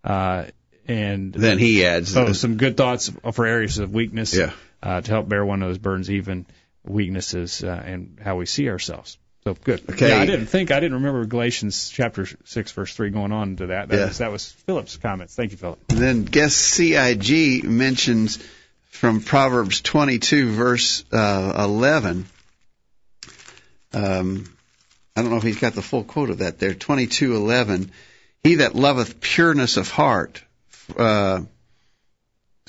[0.02, 0.46] Uh,
[0.88, 4.50] and then he adds oh, some good thoughts for areas of weakness yeah.
[4.82, 6.46] uh, to help bear one of those burdens, even
[6.84, 9.18] weaknesses uh, and how we see ourselves.
[9.54, 9.82] So good.
[9.90, 10.10] Okay.
[10.10, 13.66] Yeah, I didn't think I didn't remember Galatians chapter six verse three going on to
[13.68, 13.88] that.
[13.88, 14.06] That, Yeah.
[14.06, 15.34] was, that was Philip's comments.
[15.34, 15.80] Thank you, Philip.
[15.88, 18.38] Then guess CIG mentions
[18.90, 22.26] from Proverbs 22 verse uh, 11.
[23.92, 24.48] Um,
[25.16, 26.74] I don't know if he's got the full quote of that there.
[26.74, 27.90] 22:11.
[28.44, 30.42] He that loveth pureness of heart.
[30.96, 31.42] Uh,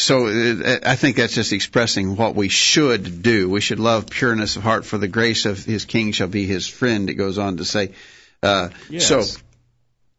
[0.01, 3.49] so uh, I think that's just expressing what we should do.
[3.49, 6.67] We should love pureness of heart, for the grace of his king shall be his
[6.67, 7.09] friend.
[7.09, 7.91] It goes on to say.
[8.43, 9.07] Uh, Yes.
[9.07, 9.23] So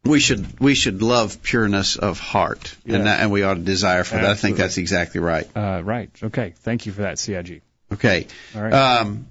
[0.05, 2.95] we should we should love pureness of heart, Yes.
[2.95, 4.25] and that, and we ought to desire for that.
[4.25, 5.47] I think that's exactly right.
[5.55, 6.09] Uh, right.
[6.21, 6.53] Okay.
[6.61, 7.61] Thank you for that, CIG.
[7.91, 8.27] Okay.
[8.55, 8.73] All right.
[8.73, 9.27] Um,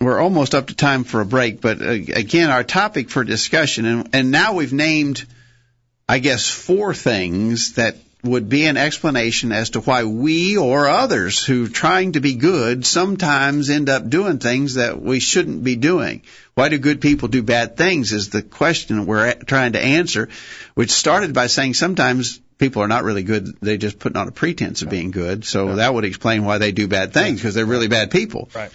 [0.00, 3.86] we're almost up to time for a break, but uh, again, our topic for discussion,
[3.86, 5.24] and, and now we've named,
[6.08, 11.44] I guess, four things that would be an explanation as to why we or others
[11.44, 16.22] who trying to be good sometimes end up doing things that we shouldn't be doing.
[16.54, 20.28] Why do good people do bad things is the question we're trying to answer,
[20.74, 24.32] which started by saying sometimes people are not really good, they just put on a
[24.32, 25.44] pretense of being good.
[25.44, 28.50] So that would explain why they do bad things because they're really bad people.
[28.54, 28.70] Right.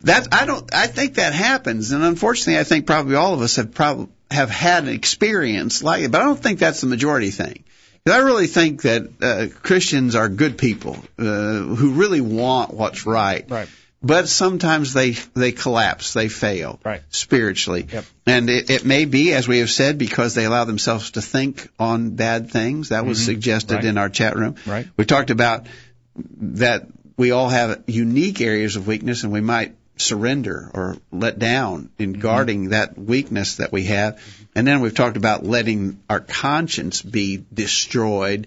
[0.00, 0.72] That I don't.
[0.74, 4.50] I think that happens, and unfortunately, I think probably all of us have probably have
[4.50, 6.10] had an experience like it.
[6.10, 7.64] But I don't think that's the majority thing.
[8.06, 13.44] I really think that uh, Christians are good people uh, who really want what's right.
[13.50, 13.68] Right.
[14.02, 17.02] But sometimes they they collapse, they fail Right.
[17.08, 18.04] spiritually, Yep.
[18.26, 21.68] and it, it may be, as we have said, because they allow themselves to think
[21.78, 22.90] on bad things.
[22.90, 23.84] That was suggested Right.
[23.84, 24.56] in our chat room.
[24.66, 24.86] Right.
[24.96, 25.66] We talked about
[26.14, 31.90] that we all have unique areas of weakness and we might surrender or let down
[31.98, 32.70] in guarding mm-hmm.
[32.70, 34.20] that weakness that we have.
[34.54, 38.46] And then we've talked about letting our conscience be destroyed.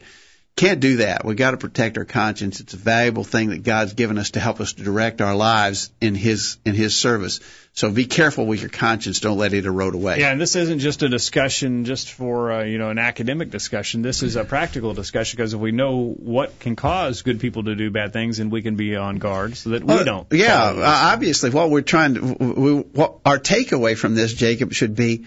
[0.60, 1.24] Can't do that.
[1.24, 2.60] We've got to protect our conscience.
[2.60, 5.90] It's a valuable thing that God's given us to help us to direct our lives
[6.02, 7.40] in His in His service.
[7.72, 9.22] So be careful with your conscience.
[9.22, 10.20] Don't let it erode away.
[10.20, 14.02] Yeah, and this isn't just a discussion just for uh, you know an academic discussion.
[14.02, 17.76] This is a practical discussion because if we know what can cause good people to
[17.76, 20.28] do bad things, and we can be on guard so that we Uh, don't.
[20.34, 20.74] Yeah,
[21.14, 25.24] obviously, what we're trying to, we, what our takeaway from this, Jacob, should be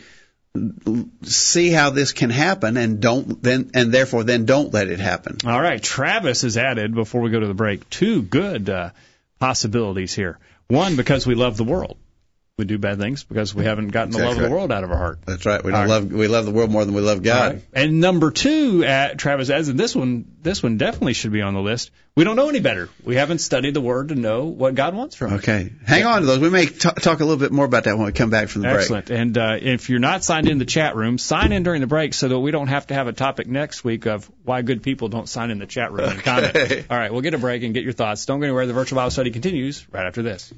[1.23, 5.38] see how this can happen, and don't then, and therefore then don't let it happen.
[5.47, 8.91] All right, Travis has added before we go to the break two good uh,
[9.38, 10.38] possibilities here.
[10.69, 11.97] One, because we love the world,
[12.62, 14.92] we do bad things because we haven't gotten the love of the world out of
[14.92, 15.18] our heart.
[15.27, 15.62] That's right.
[15.62, 15.88] We don't right.
[15.88, 17.55] love we love the world more than we love God.
[17.55, 17.62] Right.
[17.72, 21.55] And number two, uh, Travis adds, and this one, this one definitely should be on
[21.55, 21.90] the list.
[22.14, 22.90] We don't know any better.
[23.05, 25.40] We haven't studied the Word to know what God wants from us.
[25.40, 26.38] Okay, hang on to those.
[26.38, 28.62] We may t- talk a little bit more about that when we come back from
[28.62, 28.81] the break.
[28.83, 29.11] Excellent.
[29.11, 32.12] And uh, if you're not signed in the chat room, sign in during the break
[32.14, 35.09] so that we don't have to have a topic next week of why good people
[35.09, 36.87] don't sign in the chat room and comment.
[36.90, 38.27] All right, we'll get a break and get your thoughts.
[38.27, 38.66] Don't go anywhere.
[38.66, 40.53] The virtual Bible study continues right after this.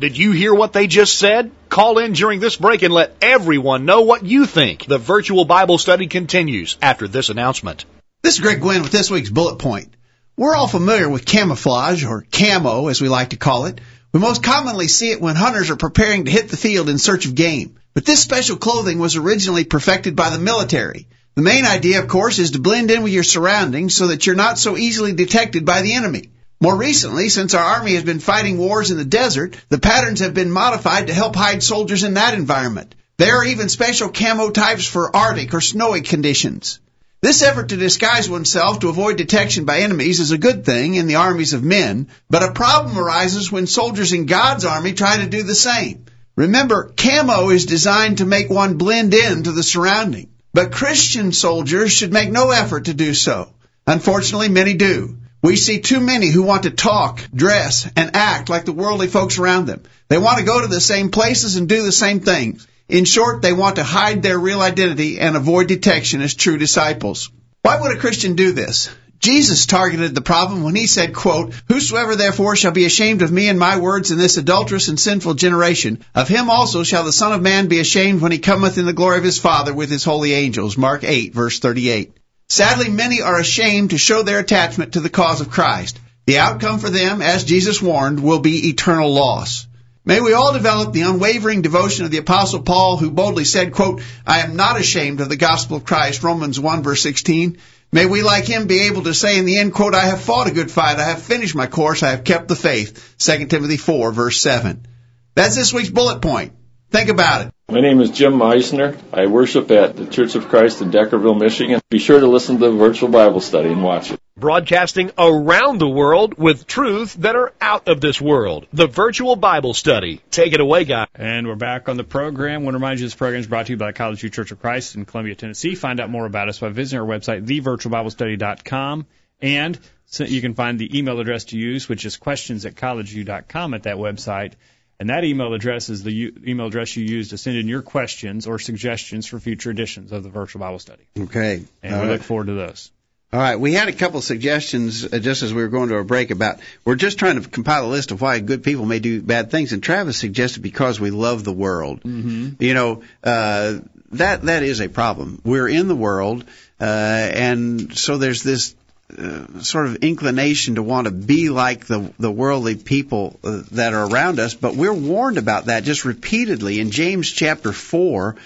[0.00, 1.50] Did you hear what they just said?
[1.68, 4.86] Call in during this break and let everyone know what you think.
[4.86, 7.84] The virtual Bible study continues after this announcement.
[8.22, 9.94] This is Greg Gwynn with this week's bullet point.
[10.38, 13.78] We're all familiar with camouflage, or camo as we like to call it.
[14.14, 17.26] We most commonly see it when hunters are preparing to hit the field in search
[17.26, 17.76] of game.
[17.92, 21.08] But this special clothing was originally perfected by the military.
[21.34, 24.34] The main idea, of course, is to blend in with your surroundings so that you're
[24.34, 26.30] not so easily detected by the enemy.
[26.62, 30.34] More recently, since our army has been fighting wars in the desert, the patterns have
[30.34, 32.94] been modified to help hide soldiers in that environment.
[33.16, 36.80] There are even special camo types for Arctic or snowy conditions.
[37.22, 41.06] This effort to disguise oneself to avoid detection by enemies is a good thing in
[41.06, 45.26] the armies of men, but a problem arises when soldiers in God's army try to
[45.26, 46.04] do the same.
[46.36, 51.90] Remember, camo is designed to make one blend in to the surrounding, but Christian soldiers
[51.90, 53.48] should make no effort to do so.
[53.86, 55.16] Unfortunately, many do.
[55.42, 59.38] We see too many who want to talk, dress, and act like the worldly folks
[59.38, 59.82] around them.
[60.08, 62.66] They want to go to the same places and do the same things.
[62.90, 67.30] In short, they want to hide their real identity and avoid detection as true disciples.
[67.62, 68.90] Why would a Christian do this?
[69.20, 73.48] Jesus targeted the problem when he said, quote, Whosoever therefore shall be ashamed of me
[73.48, 77.32] and my words in this adulterous and sinful generation, of him also shall the Son
[77.32, 80.04] of Man be ashamed when he cometh in the glory of his Father with his
[80.04, 80.76] holy angels.
[80.76, 82.12] Mark 8, verse 38.
[82.50, 86.00] Sadly, many are ashamed to show their attachment to the cause of Christ.
[86.26, 89.68] The outcome for them, as Jesus warned, will be eternal loss.
[90.04, 94.02] May we all develop the unwavering devotion of the apostle Paul who boldly said, quote,
[94.26, 97.58] I am not ashamed of the gospel of Christ, Romans 1 verse 16.
[97.92, 100.48] May we like him be able to say in the end, quote, I have fought
[100.48, 103.76] a good fight, I have finished my course, I have kept the faith, 2 Timothy
[103.76, 104.88] 4 verse 7.
[105.36, 106.54] That's this week's bullet point.
[106.90, 107.54] Think about it.
[107.70, 108.98] My name is Jim Meisner.
[109.12, 111.80] I worship at the Church of Christ in Deckerville, Michigan.
[111.88, 114.18] Be sure to listen to the virtual Bible study and watch it.
[114.36, 118.66] Broadcasting around the world with truths that are out of this world.
[118.72, 120.20] The virtual Bible study.
[120.32, 121.06] Take it away, guys.
[121.14, 122.62] And we're back on the program.
[122.62, 124.30] I want to remind you this program is brought to you by the College View
[124.30, 125.76] Church of Christ in Columbia, Tennessee.
[125.76, 129.06] Find out more about us by visiting our website, thevirtualbiblestudy.com.
[129.42, 129.78] And
[130.18, 133.96] you can find the email address to use, which is questions at collegeview.com at that
[133.96, 134.54] website.
[135.00, 137.80] And that email address is the u- email address you use to send in your
[137.80, 141.02] questions or suggestions for future editions of the virtual Bible study.
[141.18, 141.64] Okay.
[141.82, 142.12] And All we right.
[142.12, 142.90] look forward to those.
[143.32, 146.04] All right, we had a couple suggestions uh, just as we were going to a
[146.04, 149.22] break about we're just trying to compile a list of why good people may do
[149.22, 152.02] bad things, and Travis suggested because we love the world.
[152.02, 152.60] Mm-hmm.
[152.60, 153.78] You know, uh,
[154.10, 155.40] that that is a problem.
[155.44, 156.44] We're in the world,
[156.80, 158.74] uh, and so there's this
[159.18, 163.94] uh, sort of inclination to want to be like the the worldly people uh, that
[163.94, 168.36] are around us, but we're warned about that just repeatedly in James chapter four,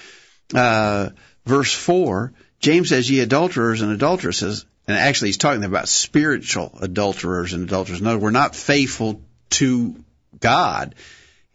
[0.55, 1.11] uh,
[1.46, 2.33] verse four.
[2.61, 8.03] James says, "Ye adulterers and adulteresses." And actually, he's talking about spiritual adulterers and adulterers.
[8.03, 9.94] No, we're not faithful to
[10.38, 10.94] God.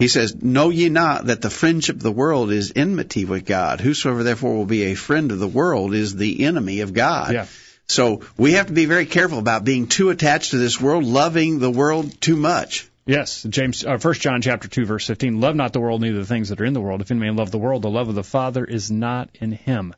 [0.00, 3.80] He says, Know ye not that the friendship of the world is enmity with God?
[3.80, 7.34] Whosoever therefore will be a friend of the world is the enemy of God.
[7.34, 7.46] Yeah.
[7.90, 11.58] So we have to be very careful about being too attached to this world, loving
[11.58, 12.88] the world too much.
[13.04, 16.26] Yes, James, uh, 1 John chapter 2 verse 15, love not the world, neither the
[16.26, 17.00] things that are in the world.
[17.00, 19.94] If any man love the world, the love of the Father is not in him.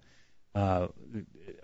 [0.54, 0.88] Uh,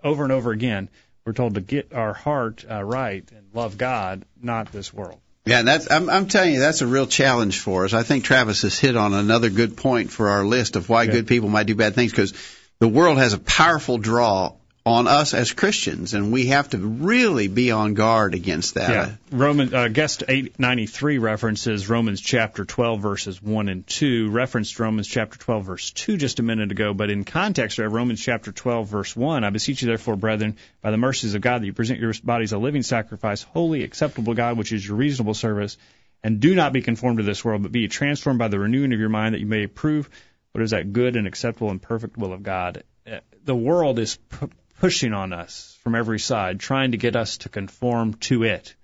[0.03, 0.89] over and over again,
[1.25, 5.19] we're told to get our heart uh, right and love God, not this world.
[5.45, 7.93] Yeah, and that's I'm, I'm telling you that's a real challenge for us.
[7.93, 11.13] I think Travis has hit on another good point for our list of why Good.
[11.13, 12.33] good people might do bad things because
[12.79, 14.53] the world has a powerful draw
[14.85, 18.89] on us as Christians, and we have to really be on guard against that.
[18.89, 19.15] Yeah.
[19.31, 24.29] Roman uh, guest 893 references Romans chapter 12 verses 1 and 2.
[24.31, 28.21] Referenced Romans chapter 12 verse 2 just a minute ago, but in context of Romans
[28.21, 31.65] chapter 12 verse 1, I beseech you therefore, brethren, by the mercies of God, that
[31.65, 35.77] you present your bodies a living sacrifice, holy, acceptable God, which is your reasonable service,
[36.23, 38.99] and do not be conformed to this world, but be transformed by the renewing of
[38.99, 40.09] your mind, that you may approve
[40.53, 42.83] what is that good and acceptable and perfect will of God.
[43.05, 47.39] Uh, The world is pu- pushing on us from every side, trying to get us
[47.39, 48.75] to conform to it.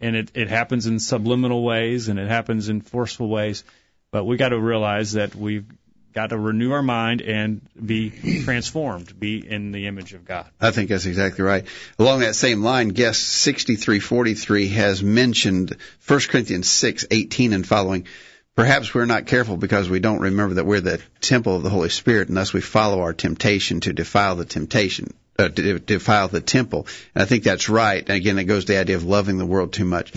[0.00, 3.64] And it, it happens in subliminal ways and it happens in forceful ways.
[4.10, 5.66] But we got to realize that we've
[6.14, 8.10] got to renew our mind and be
[8.44, 10.46] transformed, be in the image of God.
[10.60, 11.66] I think that's exactly right.
[11.98, 15.76] Along that same line, guest 6343 has mentioned
[16.06, 18.06] 1 Corinthians 6:18 and following.
[18.54, 21.88] Perhaps we're not careful because we don't remember that we're the temple of the Holy
[21.88, 26.40] Spirit, and thus we follow our temptation to defile the temptation, uh, to defile the
[26.40, 26.86] temple.
[27.14, 28.00] And I think that's right.
[28.00, 30.12] And again, it goes to the idea of loving the world too much.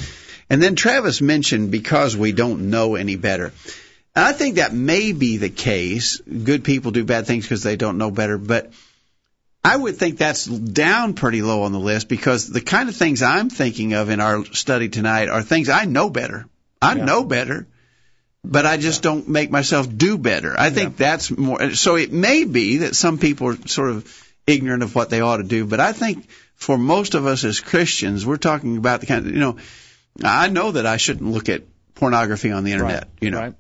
[0.50, 3.52] And then Travis mentioned because we don't know any better.
[4.16, 6.20] And I think that may be the case.
[6.22, 8.72] Good people do bad things because they don't know better, but
[9.64, 13.22] I would think that's down pretty low on the list because the kind of things
[13.22, 16.48] I'm thinking of in our study tonight are things I know better.
[16.82, 17.06] I Yeah.
[17.06, 17.68] know better,
[18.46, 20.56] but I just don't make myself do better.
[20.58, 21.74] I think that's more.
[21.74, 25.38] So it may be that some people are sort of ignorant of what they ought
[25.38, 29.06] to do, but I think for most of us as Christians, we're talking about the
[29.06, 29.58] kind of, you know,
[30.24, 33.40] I know that I shouldn't look at pornography on the internet, Right, you know.
[33.40, 33.54] Right.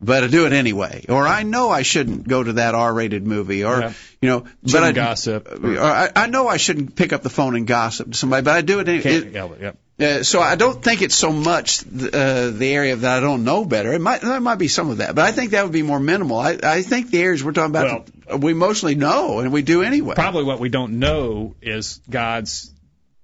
[0.00, 1.04] But I do it anyway.
[1.08, 3.92] Or I know I shouldn't go to that R-rated movie, or Yeah.
[4.20, 5.48] you know, but I gossip.
[5.62, 8.56] Or I, I know I shouldn't pick up the phone and gossip to somebody, but
[8.56, 9.02] I do it anyway.
[9.02, 9.60] Can't it.
[9.60, 9.78] Yep.
[10.00, 13.66] Uh, so I don't think it's so much uh, the area that I don't know
[13.66, 13.92] better.
[13.92, 16.00] It might there might be some of that, but I think that would be more
[16.00, 16.38] minimal.
[16.38, 18.08] I, I think the areas we're talking about
[18.40, 20.14] we mostly know and we do anyway.
[20.14, 22.69] Probably what we don't know is God's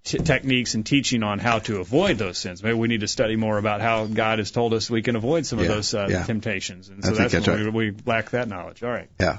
[0.06, 2.62] t- techniques and teaching on how to avoid those sins.
[2.62, 5.44] Maybe we need to study more about how God has told us we can avoid
[5.44, 6.24] some of those uh, yeah.
[6.24, 6.88] temptations.
[6.88, 8.82] And so that's, that's when we, we lack that knowledge.
[8.82, 9.08] All right.
[9.20, 9.38] Yeah.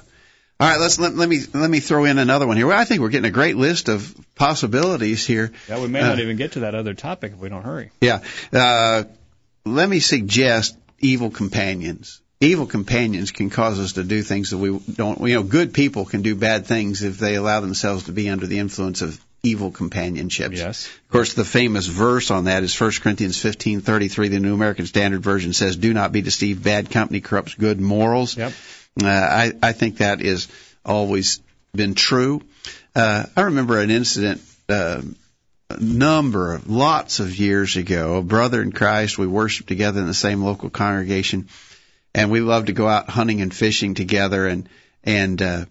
[0.59, 2.65] All right, let's let, let me let me throw in another one here.
[2.65, 5.51] Well, I think we're getting a great list of possibilities here.
[5.69, 7.91] Yeah, we may Uh, not even get to that other topic if we don't hurry.
[8.01, 8.23] Yeah.
[8.51, 9.03] Uh,
[9.65, 12.21] let me suggest evil companions.
[12.39, 15.21] Evil companions can cause us to do things that we don't.
[15.21, 18.47] You know, good people can do bad things if they allow themselves to be under
[18.47, 20.57] the influence of evil companionships.
[20.57, 20.87] Yes.
[20.87, 24.29] Of course, the famous verse on that is 1 Corinthians 15:33.
[24.29, 26.63] The New American Standard Version says, "Do not be deceived.
[26.63, 28.53] Bad company corrupts good morals." Yep.
[29.03, 30.47] Uh, I, I think that is
[30.83, 31.39] always
[31.73, 32.41] been true.
[32.95, 35.01] Uh, I remember an incident uh,
[35.69, 38.15] a number of lots of years ago.
[38.15, 41.47] A brother in Christ, we worshiped together in the same local congregation,
[42.15, 44.67] and we loved to go out hunting and fishing together, and
[45.03, 45.65] and uh,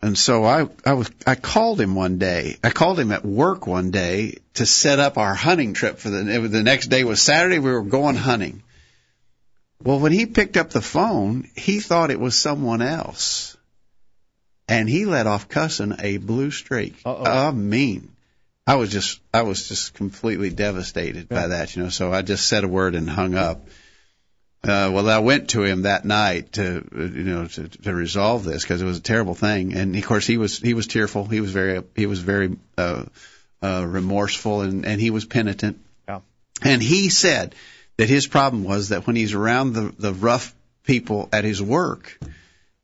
[0.00, 2.56] and so I I was I called him one day.
[2.62, 6.40] I called him at work one day to set up our hunting trip for the
[6.40, 7.58] was, the next day was Saturday.
[7.58, 8.62] We were going hunting.
[9.82, 13.56] Well, when he picked up the phone, he thought it was someone else,
[14.68, 16.94] and he let off cussing a blue streak.
[17.04, 17.24] Uh-oh.
[17.24, 18.10] I mean,
[18.66, 21.88] I was just I was just completely devastated by that, you know.
[21.88, 23.66] So I just said a word and hung up.
[24.64, 28.62] Uh, well, I went to him that night to, you know, to, to resolve this
[28.62, 29.74] because it was a terrible thing.
[29.74, 31.24] And of course, he was he was tearful.
[31.24, 33.04] He was very he was very uh,
[33.62, 35.78] uh, remorseful and and he was penitent.
[36.08, 36.20] Yeah.
[36.62, 37.54] And he said
[37.98, 42.18] that his problem was that when he's around the the rough people at his work,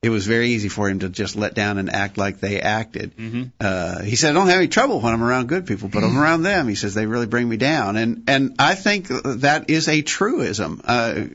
[0.05, 3.17] it was very easy for him to just let down and act like they acted.
[3.17, 3.43] Mm-hmm.
[3.59, 6.15] Uh, he said, I don't have any trouble when I'm around good people, but I'm
[6.21, 6.67] around them.
[6.67, 7.97] He says they really bring me down.
[7.97, 10.81] And, and I think that is a truism.
[10.83, 11.25] Uh,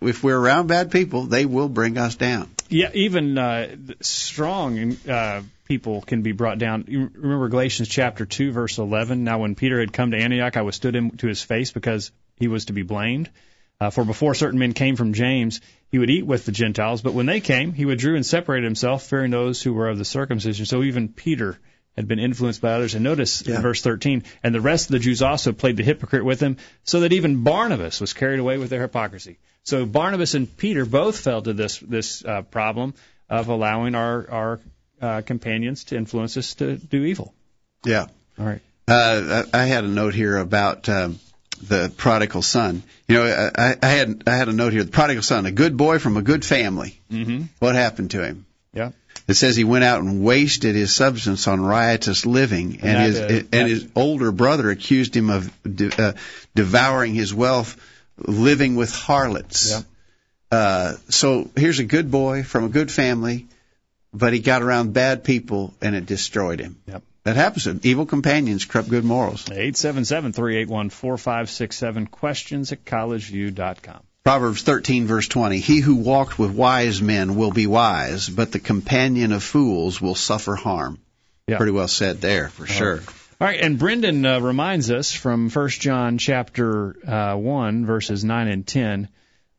[0.00, 2.50] if we're around bad people, they will bring us down.
[2.68, 6.86] Yeah, even uh, strong uh, people can be brought down.
[6.88, 9.22] You remember Galatians chapter 2, verse 11?
[9.22, 12.48] Now, when Peter had come to Antioch, I withstood him to his face because he
[12.48, 13.30] was to be blamed.
[13.80, 15.60] Uh, for before certain men came from James,
[15.90, 19.04] he would eat with the Gentiles, but when they came, he withdrew and separated himself,
[19.04, 20.64] fearing those who were of the circumcision.
[20.66, 21.58] So even Peter
[21.96, 22.94] had been influenced by others.
[22.94, 23.56] And notice Yeah.
[23.56, 26.56] in verse 13, and the rest of the Jews also played the hypocrite with him,
[26.84, 29.38] so that even Barnabas was carried away with their hypocrisy.
[29.64, 32.94] So Barnabas and Peter both fell to this this uh, problem
[33.28, 34.60] of allowing our our
[35.02, 37.34] uh, companions to influence us to do evil.
[37.84, 38.06] Yeah.
[38.38, 38.60] All right.
[38.88, 41.18] Uh, I I had a note here about um,
[41.56, 42.82] the prodigal son.
[43.08, 44.84] You know, I, I had I had a note here.
[44.84, 47.00] The prodigal son, a good boy from a good family.
[47.10, 47.44] Mm-hmm.
[47.58, 48.46] What happened to him?
[48.72, 48.90] Yeah.
[49.28, 53.14] It says he went out and wasted his substance on riotous living, and, And his
[53.18, 56.12] that, uh, and that- his older brother accused him of de- uh,
[56.54, 57.76] devouring his wealth,
[58.18, 59.70] living with harlots.
[59.70, 59.84] Yep.
[60.52, 63.46] Uh, so here's a good boy from a good family,
[64.12, 66.76] but he got around bad people and it destroyed him.
[66.86, 67.02] Yep.
[67.26, 67.84] That happens.
[67.84, 69.50] Evil companions corrupt good morals.
[69.50, 72.06] Eight seven seven three eight one four five six seven.
[72.06, 74.04] Questions at collegeview.com.
[74.22, 75.58] Proverbs 13 verse 20.
[75.58, 80.14] He who walks with wise men will be wise, but the companion of fools will
[80.14, 81.00] suffer harm.
[81.48, 81.56] Yeah.
[81.56, 83.00] Pretty well said there, for sure.
[83.40, 88.46] All right, and Brendan uh, reminds us from 1 John chapter uh, 1 verses 9
[88.46, 89.08] and 10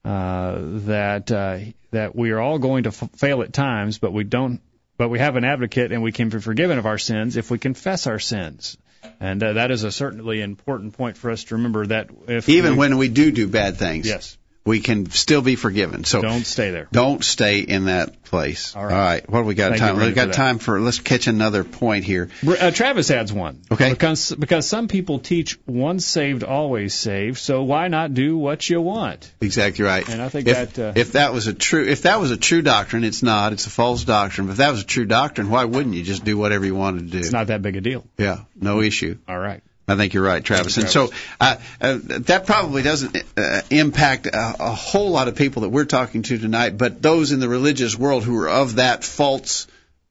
[0.06, 0.56] uh,
[0.86, 1.60] that uh,
[1.92, 4.62] that we are all going to f- fail at times, but we don't
[4.98, 7.58] but we have an advocate and we can be forgiven of our sins if we
[7.58, 8.78] confess our sins.
[9.20, 12.74] And uh, that is a certainly important point for us to remember that if Even
[12.74, 14.37] we, when we do do bad things, yes,
[14.68, 16.04] we can still be forgiven.
[16.04, 16.90] So don't stay there.
[16.92, 18.76] don't stay in that place.
[18.76, 19.28] All right.
[19.30, 19.98] What do we got Thank time?
[19.98, 22.30] We've got for time for let's catch another point here.
[22.46, 23.62] Uh, Travis adds one.
[23.72, 23.90] Okay.
[23.90, 28.82] Because because some people teach once saved always saved, so why not do what you
[28.82, 29.32] want?
[29.40, 30.08] Exactly right.
[30.08, 32.38] And I think if, that, uh, if that was a true if that was a
[32.38, 33.54] true doctrine, it's not.
[33.54, 34.48] It's a false doctrine.
[34.48, 37.06] But if that was a true doctrine, why wouldn't you just do whatever you wanted
[37.06, 37.20] to do?
[37.20, 38.06] It's not that big a deal.
[38.18, 39.18] yeah, no issue.
[39.30, 39.64] All right.
[39.88, 40.78] I think you're right, Travis.
[40.78, 45.62] And so uh, uh, that probably doesn't uh, impact a, a whole lot of people
[45.62, 49.06] that we're talking to tonight, but those in the religious world who are of that
[49.06, 49.66] false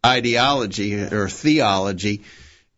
[0.05, 2.23] ideology or theology,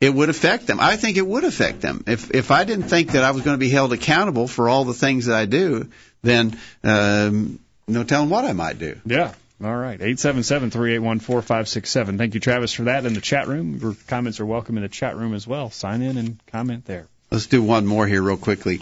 [0.01, 0.81] it would affect them.
[0.81, 2.03] I think it would affect them.
[2.07, 4.85] If if I didn't think that I was going to be held accountable for all
[4.85, 5.89] the things that I do,
[6.23, 8.99] then um, no telling what I might do.
[9.05, 9.35] Yeah.
[9.63, 10.01] All right.
[10.01, 12.17] Eight seven seven three eight one four five six seven.
[12.17, 13.05] Thank you, Travis, for that.
[13.07, 15.71] In the chat room, your comments are welcome in the chat room as well.
[15.71, 17.09] Sign in and comment there.
[17.31, 18.81] Let's do one more here real quickly.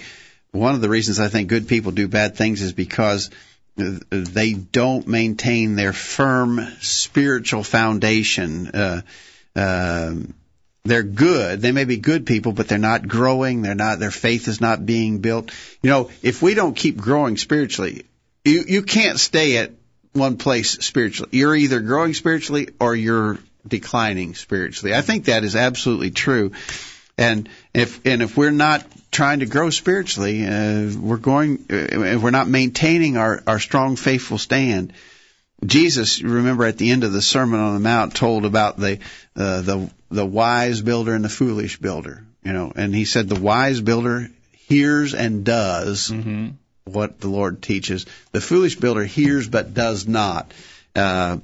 [0.53, 3.31] One of the reasons I think good people do bad things is because
[3.79, 8.69] uh, they don't maintain their firm spiritual foundation.
[8.69, 9.03] Uh,
[9.55, 10.35] um
[10.85, 11.61] they're good.
[11.61, 13.63] They may be good people, but they're not growing.
[13.63, 13.99] They're not.
[13.99, 15.51] Their faith is not being built.
[15.83, 18.07] You know, if we don't keep growing spiritually,
[18.45, 19.73] you you can't stay at
[20.17, 21.31] one place spiritually.
[21.33, 24.95] You're either growing spiritually or you're declining spiritually.
[24.95, 26.53] I think that is absolutely true.
[27.19, 31.65] And if and if we're not trying to grow spiritually, uh, we're going.
[31.71, 34.93] Uh, if we're not maintaining our our strong, faithful stand.
[35.65, 38.99] Jesus, remember at the end of the Sermon on the Mount, told about the
[39.35, 42.23] uh, the the wise builder and the foolish builder.
[42.45, 46.11] You know, and he said the wise builder hears and does
[46.87, 48.07] what the Lord teaches.
[48.33, 50.53] The foolish builder hears but does not.
[50.95, 51.39] Uh,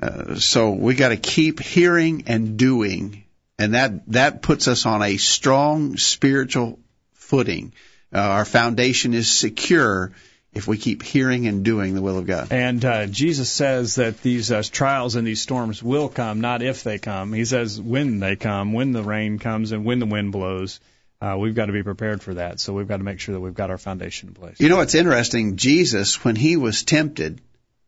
[0.00, 3.24] uh, so we got to keep hearing and doing,
[3.58, 6.78] and that that puts us on a strong spiritual
[7.12, 7.72] footing.
[8.12, 10.12] Uh, our foundation is secure
[10.52, 12.52] if we keep hearing and doing the will of God.
[12.52, 16.84] And uh, Jesus says that these uh, trials and these storms will come, not if
[16.84, 17.32] they come.
[17.32, 20.78] He says when they come, when the rain comes and when the wind blows.
[21.20, 22.60] Uh, we've got to be prepared for that.
[22.60, 24.60] So we've got to make sure that we've got our foundation in place.
[24.60, 25.56] You know what's interesting?
[25.56, 27.40] Jesus, when he was tempted,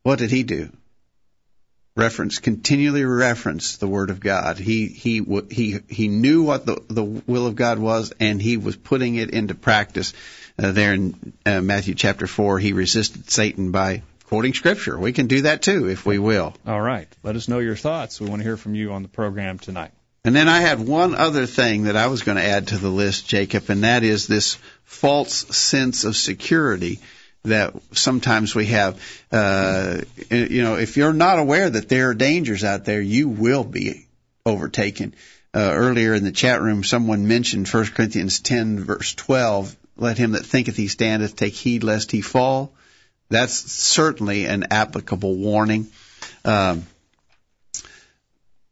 [0.03, 0.71] what did he do?
[1.97, 4.59] Reference continually reference the Word of God.
[4.59, 8.77] He he he he knew what the the will of God was, and he was
[8.77, 10.13] putting it into practice.
[10.59, 14.99] Uh, there in uh, Matthew chapter four, he resisted Satan by quoting Scripture.
[14.99, 16.55] We can do that too if we will.
[16.67, 17.09] All right.
[17.23, 18.21] Let us know your thoughts.
[18.21, 19.93] We want to hear from you on the program tonight.
[20.27, 22.89] And then I had one other thing that I was going to add to the
[22.89, 26.99] list, Jacob, and that is this false sense of security
[27.45, 29.01] that sometimes we have.
[29.31, 33.63] Uh, you know, if you're not aware that there are dangers out there, you will
[33.63, 34.09] be
[34.45, 35.15] overtaken.
[35.55, 40.33] Uh, earlier in the chat room, someone mentioned 1 Corinthians 10 verse 12, let him
[40.33, 42.73] that thinketh he standeth take heed lest he fall.
[43.29, 45.87] That's certainly an applicable warning.
[46.45, 46.85] Um,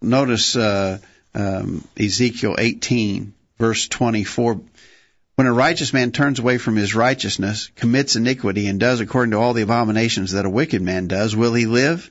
[0.03, 0.99] notice, uh,
[1.35, 4.61] um, Ezekiel 18, verse 24.
[5.37, 9.39] When a righteous man turns away from his righteousness, commits iniquity, and does according to
[9.39, 12.11] all the abominations that a wicked man does, will he live?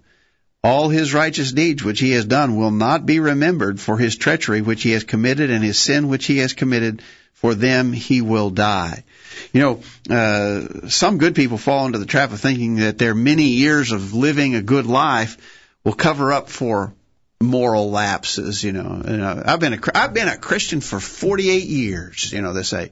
[0.62, 4.62] All his righteous deeds which he has done will not be remembered for his treachery
[4.62, 7.02] which he has committed and his sin which he has committed.
[7.34, 9.04] For them he will die.
[9.52, 13.50] You know, uh, some good people fall into the trap of thinking that their many
[13.50, 15.38] years of living a good life
[15.84, 16.94] will cover up for
[17.44, 18.64] moral lapses.
[18.64, 22.32] You know, you know I've been a I've been a Christian for 48 years.
[22.32, 22.92] You know, they say.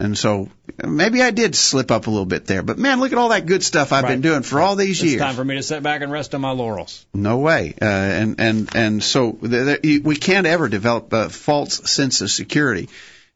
[0.00, 0.48] And so
[0.86, 3.46] maybe I did slip up a little bit there, but man, look at all that
[3.46, 4.10] good stuff I've Right.
[4.10, 5.20] been doing for all these It's years.
[5.20, 7.04] time for me to sit back and rest on my laurels.
[7.12, 7.74] No way.
[7.82, 12.30] Uh, and and and so th- th- we can't ever develop a false sense of
[12.30, 12.88] security.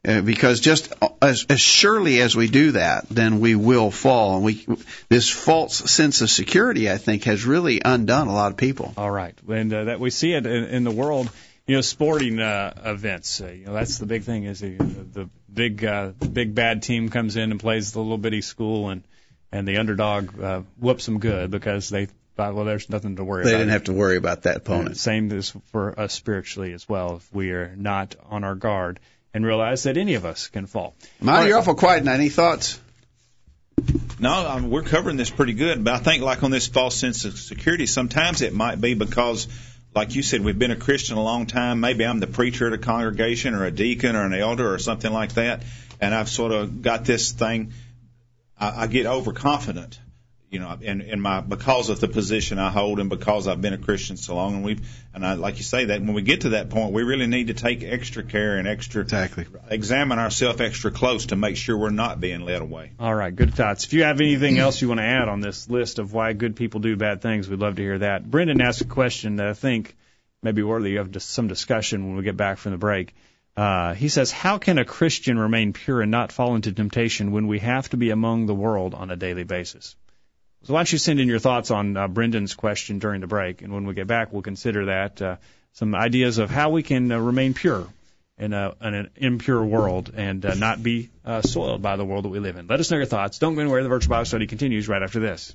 [0.05, 0.91] Uh, because just
[1.21, 4.35] as, as surely as we do that, then we will fall.
[4.35, 4.65] And we,
[5.07, 8.93] this false sense of security, I think, has really undone a lot of people.
[8.97, 11.29] All right, and uh, that we see it in, in the world.
[11.65, 13.39] You know, sporting uh, events.
[13.39, 14.43] Uh, you know, that's the big thing.
[14.43, 18.41] Is the, the big uh, big bad team comes in and plays the little bitty
[18.41, 19.03] school, and
[19.53, 23.45] and the underdog uh, whoops them good because they thought, well, there's nothing to worry
[23.45, 23.57] They about.
[23.57, 24.97] They didn't have to worry about that opponent.
[24.97, 27.15] Same as for us spiritually as well.
[27.15, 28.99] If we are not on our guard
[29.33, 30.95] and realize that any of us can fall.
[31.19, 32.03] Marty, you're awful quiet.
[32.03, 32.79] Now, any thoughts?
[34.19, 36.95] No, I mean, we're covering this pretty good, but I think like on this false
[36.95, 39.47] sense of security, sometimes it might be because,
[39.95, 41.79] like you said, we've been a Christian a long time.
[41.79, 45.11] Maybe I'm the preacher at a congregation or a deacon or an elder or something
[45.11, 45.63] like that,
[45.99, 47.73] and I've sort of got this thing.
[48.59, 49.99] I, I get overconfident,
[50.53, 53.73] you know, in, in my because of the position I hold and because I've been
[53.73, 56.41] a Christian so long, and we've and I like you say that when we get
[56.41, 59.45] to that point, we really need to take extra care and extra Exactly.
[59.69, 62.91] examine ourselves extra close to make sure we're not being led away.
[62.99, 63.85] All right, good thoughts.
[63.85, 66.55] If you have anything else you want to add on this list of why good
[66.55, 68.29] people do bad things, we'd love to hear that.
[68.29, 69.95] Brendan asked a question that I think
[70.43, 73.15] may be worthy of just some discussion when we get back from the break.
[73.55, 77.47] Uh, he says, How can a Christian remain pure and not fall into temptation when
[77.47, 79.95] we have to be among the world on a daily basis?
[80.63, 83.61] So why don't you send in your thoughts on uh, Brendan's question during the break,
[83.61, 85.35] and when we get back, we'll consider that uh,
[85.73, 87.87] some ideas of how we can uh, remain pure
[88.37, 92.25] in, a, in an impure world and uh, not be uh, soiled by the world
[92.25, 92.67] that we live in.
[92.67, 93.39] Let us know your thoughts.
[93.39, 93.83] Don't go anywhere.
[93.83, 95.53] The virtual Bible study continues right after this.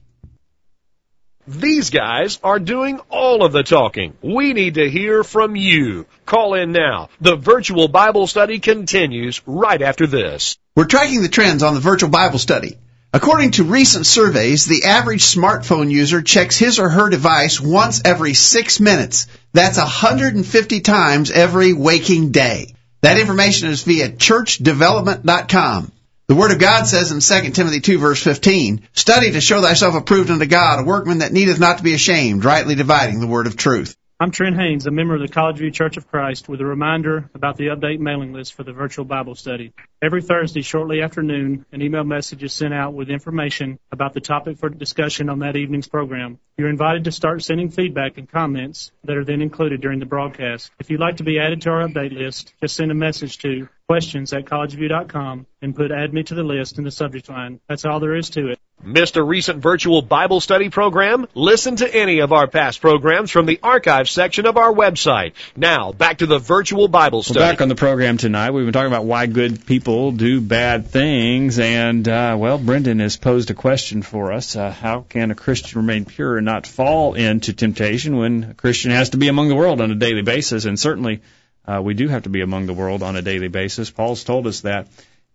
[1.46, 4.12] These guys are doing all of the talking.
[4.20, 6.04] We need to hear from you.
[6.26, 7.08] Call in now.
[7.22, 10.58] The virtual Bible study continues right after this.
[10.76, 12.76] We're tracking the trends on the virtual Bible study.
[13.10, 18.34] According to recent surveys, the average smartphone user checks his or her device once every
[18.34, 19.26] six minutes.
[19.54, 22.74] That's 150 times every waking day.
[23.00, 25.92] That information is via churchdevelopment.com.
[26.26, 29.94] The Word of God says in 2 Timothy 2 verse 15, Study to show thyself
[29.94, 33.46] approved unto God, a workman that needeth not to be ashamed, rightly dividing the Word
[33.46, 33.96] of truth.
[34.20, 37.30] I'm Trent Haynes, a member of the College View Church of Christ, with a reminder
[37.34, 39.72] about the update mailing list for the virtual Bible study.
[40.02, 44.20] Every Thursday, shortly after noon, an email message is sent out with information about the
[44.20, 46.40] topic for discussion on that evening's program.
[46.56, 50.72] You're invited to start sending feedback and comments that are then included during the broadcast.
[50.80, 53.68] If you'd like to be added to our update list, just send a message to
[53.86, 57.60] questions at collegeview.com and put add me to the list in the subject line.
[57.68, 58.58] That's all there is to it.
[58.80, 61.26] Missed a recent virtual Bible study program?
[61.34, 65.32] Listen to any of our past programs from the archive section of our website.
[65.56, 67.40] Now, back to the virtual Bible We're study.
[67.40, 68.52] back on the program tonight.
[68.52, 73.16] We've been talking about why good people do bad things, and uh, well, Brendan has
[73.16, 77.14] posed a question for us: uh, How can a Christian remain pure and not fall
[77.14, 80.66] into temptation when a Christian has to be among the world on a daily basis?
[80.66, 81.20] And certainly,
[81.66, 83.90] uh, we do have to be among the world on a daily basis.
[83.90, 84.86] Paul's told us that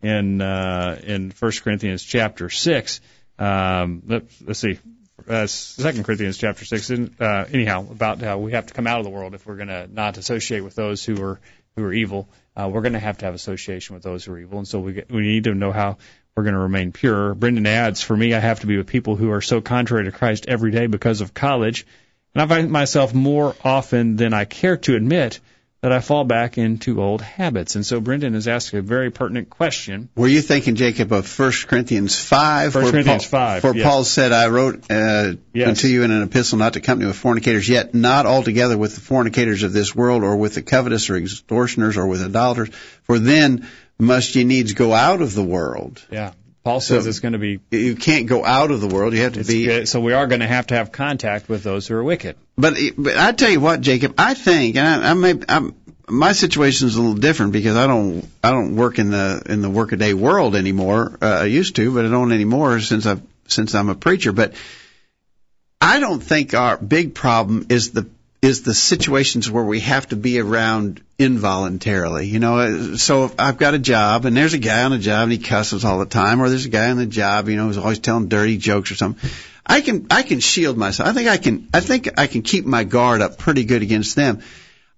[0.02, 3.02] in uh, in 1 Corinthians chapter six.
[3.40, 4.80] Um, let's, let's see.
[5.28, 6.90] Uh, Second Corinthians chapter six.
[6.90, 9.56] and, Uh, anyhow, about how we have to come out of the world if we're
[9.56, 11.40] going to not associate with those who are
[11.76, 12.30] who are evil.
[12.56, 14.80] uh, we're going to have to have association with those who are evil, and so
[14.80, 15.98] we get, we need to know how
[16.36, 17.34] we're going to remain pure.
[17.34, 20.12] Brendan adds, for me, I have to be with people who are so contrary to
[20.12, 21.86] Christ every day because of college,
[22.36, 25.40] and I find myself more often than I care to admit
[25.84, 27.76] that I fall back into old habits.
[27.76, 30.08] And so Brendan is asking a very pertinent question.
[30.16, 32.74] Were you thinking, Jacob, of 1 Corinthians 5?
[32.74, 33.64] 1 Corinthians Paul, 5.
[33.66, 33.86] Where yes.
[33.86, 35.68] Paul said, I wrote uh, Yes.
[35.68, 39.02] unto you in an epistle not to company with fornicators, yet not altogether with the
[39.02, 42.70] fornicators of this world, or with the covetous, or extortioners, or with idolaters,
[43.04, 43.68] for then
[44.00, 46.02] must ye needs go out of the world.
[46.10, 46.32] Yeah.
[46.64, 49.14] Paul says So- it's going to be You can't go out of the world.
[49.14, 49.88] You have to be good.
[49.88, 52.36] so we are going to have to have contact with those who are wicked.
[52.58, 55.76] But but I tell you what, Jacob, I think, and I, I may, I'm,
[56.08, 59.62] my situation is a little different because I don't I don't work in the in
[59.62, 61.18] the workaday world anymore.
[61.22, 64.32] Uh, I used to, but I don't anymore since I've since I'm a preacher.
[64.32, 64.54] But
[65.82, 68.08] I don't think our big problem is the
[68.44, 72.28] is the situations where we have to be around involuntarily.
[72.28, 75.24] You know, so if I've got a job and there's a guy on the job
[75.24, 77.68] and he cusses all the time, or there's a guy on the job, you know,
[77.68, 79.30] who's always telling dirty jokes or something.
[79.66, 81.08] I can I can shield myself.
[81.08, 84.18] I think I can I think I can keep my guard up pretty good against
[84.18, 84.42] them.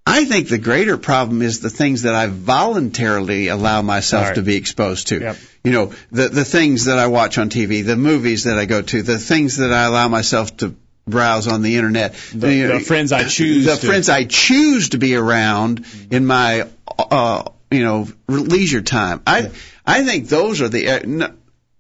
[0.08, 4.36] I think the greater problem is the things that I voluntarily allow myself right.
[4.36, 5.20] to be exposed to.
[5.20, 5.38] Yep.
[5.64, 8.82] You know, the the things that I watch on TV, the movies that I go
[8.82, 10.76] to, the things that I allow myself to
[11.08, 14.24] browse on the internet, The- You know, the friends I choose the to- friends I
[14.26, 19.22] choose to be around in my uh, you know leisure time.
[19.28, 19.52] I
[19.86, 20.90] I think those are the.
[20.90, 21.34] Uh, no,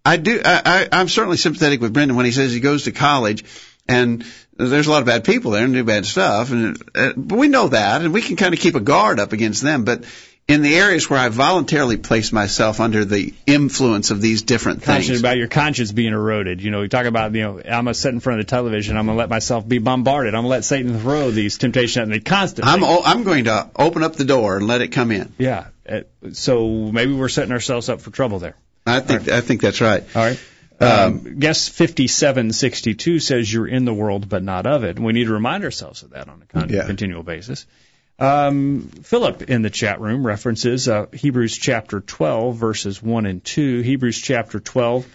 [0.03, 0.39] I do.
[0.45, 0.61] I,
[0.91, 3.43] I, I'm certainly sympathetic with Brendan when he says he goes to college,
[3.87, 4.23] and
[4.57, 7.47] there's a lot of bad people there and do bad stuff, and uh, but we
[7.47, 9.83] know that, and we can kind of keep a guard up against them.
[9.83, 10.03] But
[10.47, 15.07] in the areas where I voluntarily place myself under the influence of these different Conscious
[15.07, 16.61] things, about your conscience being eroded.
[16.61, 18.49] You know, we talk about, you know, I'm going to sit in front of the
[18.51, 18.95] television.
[18.95, 20.35] I'm going to let myself be bombarded.
[20.35, 22.71] I'm going to let Satan throw these temptations at me constantly.
[22.71, 25.33] I'm o- I'm going to open up the door and let it come in.
[25.39, 25.67] yeah.
[25.89, 26.01] Uh,
[26.33, 28.55] So maybe we're setting ourselves up for trouble there.
[28.85, 30.03] I think I think that's right.
[30.15, 30.39] All right.
[30.79, 34.99] Um, guess 5762 says you're in the world but not of it.
[34.99, 36.85] We need to remind ourselves of that on a con- Yeah.
[36.85, 37.65] continual basis.
[38.17, 43.81] Um, Philip in the chat room references uh, Hebrews chapter 12, verses 1 and 2.
[43.81, 45.05] Hebrews chapter 12,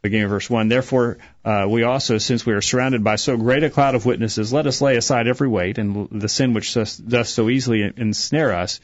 [0.00, 0.68] beginning of verse 1.
[0.68, 4.54] Therefore, uh, we also, since we are surrounded by so great a cloud of witnesses,
[4.54, 8.80] let us lay aside every weight and the sin which doth so easily ensnare us.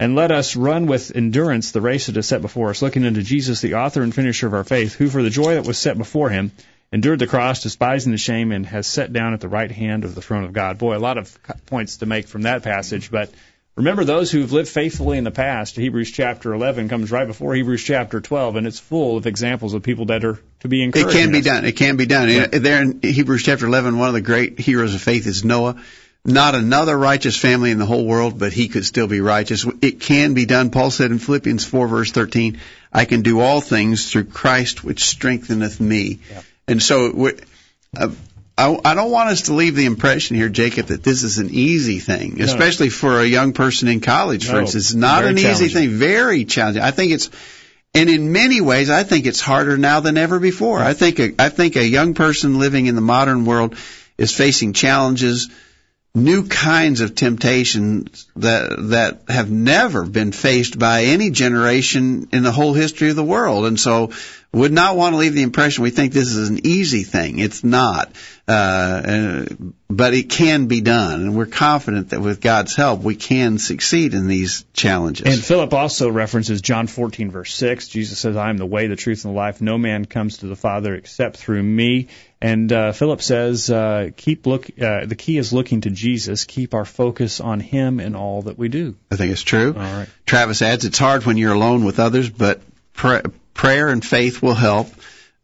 [0.00, 3.22] And let us run with endurance the race that is set before us, looking unto
[3.22, 5.96] Jesus, the author and finisher of our faith, who for the joy that was set
[5.96, 6.50] before him
[6.92, 10.14] endured the cross, despising the shame, and has sat down at the right hand of
[10.14, 10.78] the throne of God.
[10.78, 11.36] Boy, a lot of
[11.66, 13.30] points to make from that passage, but
[13.74, 15.74] remember those who've lived faithfully in the past.
[15.74, 19.82] Hebrews chapter 11 comes right before Hebrews chapter 12, and it's full of examples of
[19.82, 21.08] people that are to be encouraged.
[21.08, 21.64] It can be done.
[21.64, 22.28] It can be done.
[22.50, 25.76] There in Hebrews chapter 11, one of the great heroes of faith is Noah.
[26.24, 29.66] Not another righteous family in the whole world, but he could still be righteous.
[29.80, 30.70] It can be done.
[30.70, 32.60] Paul said in Philippians 4 verse 13,
[32.92, 36.20] I can do all things through Christ which strengtheneth me.
[36.72, 37.38] And so we-
[37.96, 38.10] uh,
[38.58, 41.48] I, I don't want us to leave the impression here, Jacob, that this is an
[41.50, 44.90] easy thing, especially for a young person in college, for No, instance.
[44.90, 45.90] It's not an easy thing.
[45.90, 46.82] Very challenging.
[46.82, 47.30] I think it's
[47.94, 50.80] and in many ways, I think it's harder now than ever before.
[50.80, 53.76] I think a, I think a young person living in the modern world
[54.16, 55.50] is facing challenges,
[56.14, 62.52] new kinds of temptations that that have never been faced by any generation in the
[62.52, 63.66] whole history of the world.
[63.66, 64.12] And so,
[64.52, 67.38] would not want to leave the impression we think this is an easy thing.
[67.38, 68.12] It's not,
[68.46, 69.46] uh, uh,
[69.88, 74.12] but it can be done, and we're confident that with God's help, we can succeed
[74.12, 75.26] in these challenges.
[75.26, 77.88] And Philip also references John 14, verse 6.
[77.88, 79.62] Jesus says, I am the way, the truth, and the life.
[79.62, 82.08] No man comes to the Father except through me.
[82.42, 84.68] And uh, Philip says, uh, keep look.
[84.78, 86.44] Uh, the key is looking to Jesus.
[86.44, 88.96] Keep our focus on Him in all that we do.
[89.10, 89.68] I think it's true.
[89.74, 90.08] All right.
[90.26, 92.60] Travis adds, it's hard when you're alone with others, but
[92.92, 93.20] pr-
[93.54, 94.88] prayer and faith will help.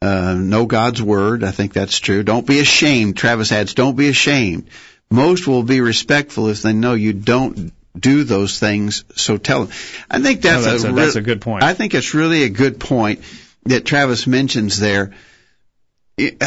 [0.01, 1.43] Uh, know God's word.
[1.43, 2.23] I think that's true.
[2.23, 3.17] Don't be ashamed.
[3.17, 4.69] Travis adds, don't be ashamed.
[5.11, 9.03] Most will be respectful if they know you don't do those things.
[9.17, 9.77] So tell them.
[10.09, 11.65] I think that's, No, that's a- a, that's a good point.
[11.65, 13.23] I think it's really a good point
[13.65, 15.15] that Travis mentions there.
[16.17, 16.41] It-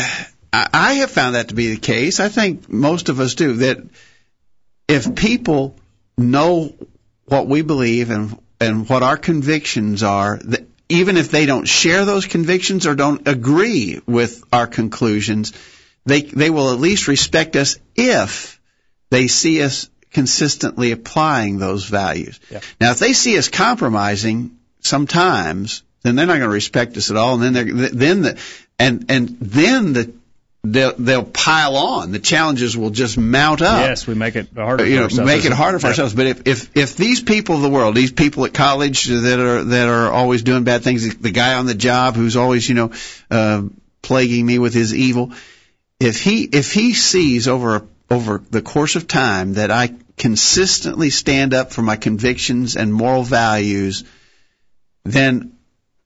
[0.53, 2.19] I I have found that to be the case.
[2.19, 3.53] I think most of us do.
[3.53, 3.79] That
[4.87, 5.77] if people
[6.17, 6.73] know
[7.25, 12.05] what we believe and and what our convictions are, that even if they don't share
[12.05, 15.53] those convictions or don't agree with our conclusions,
[16.05, 18.59] they they will at least respect us if
[19.09, 22.39] they see us consistently applying those values.
[22.49, 22.59] Yeah.
[22.79, 27.17] Now, if they see us compromising sometimes, then they're not going to respect us at
[27.17, 28.39] all, and then they're then the
[28.77, 30.13] and and then the
[30.63, 32.11] they'll, they'll pile on.
[32.11, 33.81] The challenges will just mount up.
[33.81, 34.85] Yes, we make it harder.
[34.85, 36.13] you for know, ourselves, make it harder for ourselves.
[36.13, 39.63] But if, if if these people of the world, these people at college that are
[39.63, 42.91] that are always doing bad things, the guy on the job who's always you know
[43.29, 43.63] uh,
[44.01, 45.33] plaguing me with his evil,
[45.99, 51.53] if he if he sees over over the course of time that I consistently stand
[51.53, 54.03] up for my convictions and moral values,
[55.05, 55.53] then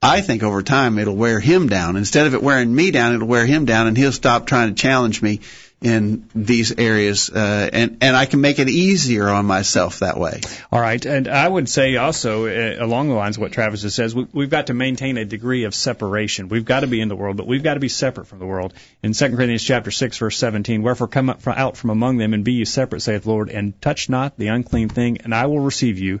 [0.02, 1.96] I think over time it'll wear him down.
[1.96, 4.80] Instead of it wearing me down, it'll wear him down, and he'll stop trying to
[4.80, 5.40] challenge me
[5.82, 10.40] in these areas, uh, and and I can make it easier on myself that way.
[10.72, 13.94] All right, and I would say also uh, along the lines of what Travis just
[13.94, 16.48] says, we, we've got to maintain a degree of separation.
[16.48, 18.46] We've got to be in the world, but we've got to be separate from the
[18.46, 18.72] world.
[19.02, 22.32] In 2 Corinthians chapter six, verse 17, wherefore come up from, out from among them
[22.32, 25.44] and be ye separate, saith the Lord, and touch not the unclean thing, and I
[25.46, 26.20] will receive you,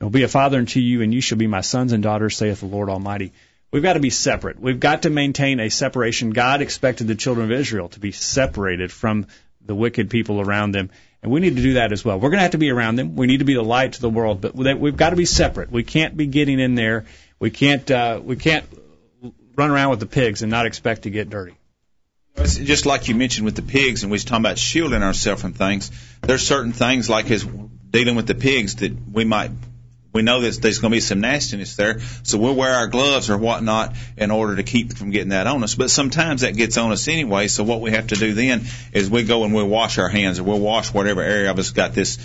[0.00, 2.60] will be a father unto you, and you shall be my sons and daughters, saith
[2.60, 3.32] the Lord Almighty.
[3.70, 4.60] We've got to be separate.
[4.60, 6.30] We've got to maintain a separation.
[6.30, 9.26] God expected the children of Israel to be separated from
[9.64, 10.90] the wicked people around them.
[11.22, 12.20] And we need to do that as well.
[12.20, 13.16] We're going to have to be around them.
[13.16, 15.70] We need to be the light to the world, but we've got to be separate.
[15.70, 17.06] We can't be getting in there.
[17.40, 18.66] We can't, uh, we can't
[19.56, 21.54] run around with the pigs and not expect to get dirty.
[22.44, 25.52] Just like you mentioned with the pigs, and we was talking about shielding ourselves from
[25.52, 25.90] things.
[26.20, 29.50] There's certain things like as dealing with the pigs that we might
[30.14, 33.30] we know that there's going to be some nastiness there, so we'll wear our gloves
[33.30, 35.74] or whatnot in order to keep from getting that on us.
[35.74, 37.48] But sometimes that gets on us anyway.
[37.48, 40.38] So what we have to do then is we go and we'll wash our hands
[40.38, 42.18] or we'll wash whatever area of us got this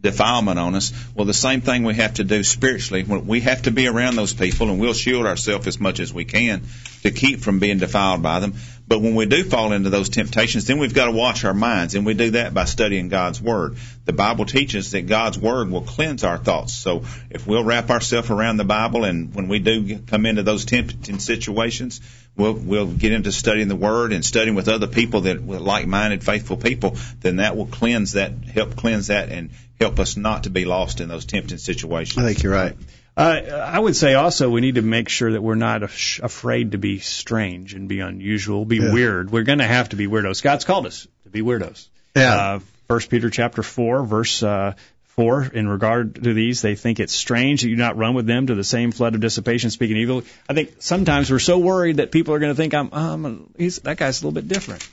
[0.00, 0.92] defilement on us.
[1.16, 3.02] Well, the same thing we have to do spiritually.
[3.02, 6.24] We have to be around those people, and we'll shield ourselves as much as we
[6.24, 6.62] can
[7.02, 8.54] to keep from being defiled by them.
[8.92, 11.94] But when we do fall into those temptations, then we've got to wash our minds,
[11.94, 13.78] and we do that by studying God's Word.
[14.04, 16.74] The Bible teaches that God's Word will cleanse our thoughts.
[16.74, 20.66] So if we'll wrap ourselves around the Bible, and when we do come into those
[20.66, 22.02] tempting situations,
[22.36, 26.22] we'll we'll get into studying the Word and studying with other people that with like-minded,
[26.22, 30.50] faithful people, then that will cleanse that, help cleanse that, and help us not to
[30.50, 32.22] be lost in those tempting situations.
[32.22, 32.76] I think you're right.
[33.16, 36.72] Uh, I would say also we need to make sure that we're not af- afraid
[36.72, 38.92] to be strange and be unusual, be Yeah.
[38.92, 39.30] weird.
[39.30, 40.42] We're going to have to be weirdos.
[40.42, 41.88] God's called us to be weirdos.
[42.16, 42.34] Yeah.
[42.34, 44.74] Uh, First Peter chapter four, verse uh,
[45.16, 45.44] four.
[45.44, 48.54] In regard to these, they think it's strange that you not run with them to
[48.54, 50.22] the same flood of dissipation, speaking evil.
[50.48, 53.62] I think sometimes we're so worried that people are going to think I'm, um, a-
[53.62, 54.86] he's that guy's a little bit different.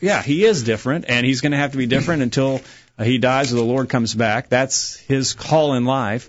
[0.00, 2.60] Yeah, he is different, and he's going to have to be different until
[2.98, 4.50] uh, he dies or the Lord comes back.
[4.50, 6.28] That's his call in life,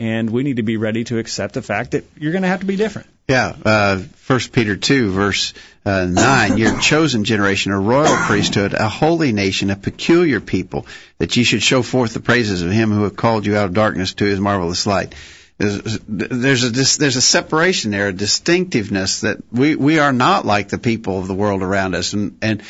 [0.00, 2.60] and we need to be ready to accept the fact that you're going to have
[2.60, 3.06] to be different.
[3.28, 6.58] Yeah, uh, First Peter two verse uh, nine.
[6.58, 10.86] Your chosen generation, a royal priesthood, a holy nation, a peculiar people,
[11.18, 13.74] that ye should show forth the praises of Him who hath called you out of
[13.74, 15.14] darkness to His marvelous light.
[15.58, 20.70] There's, there's a there's a separation there, a distinctiveness that we we are not like
[20.70, 22.62] the people of the world around us, and and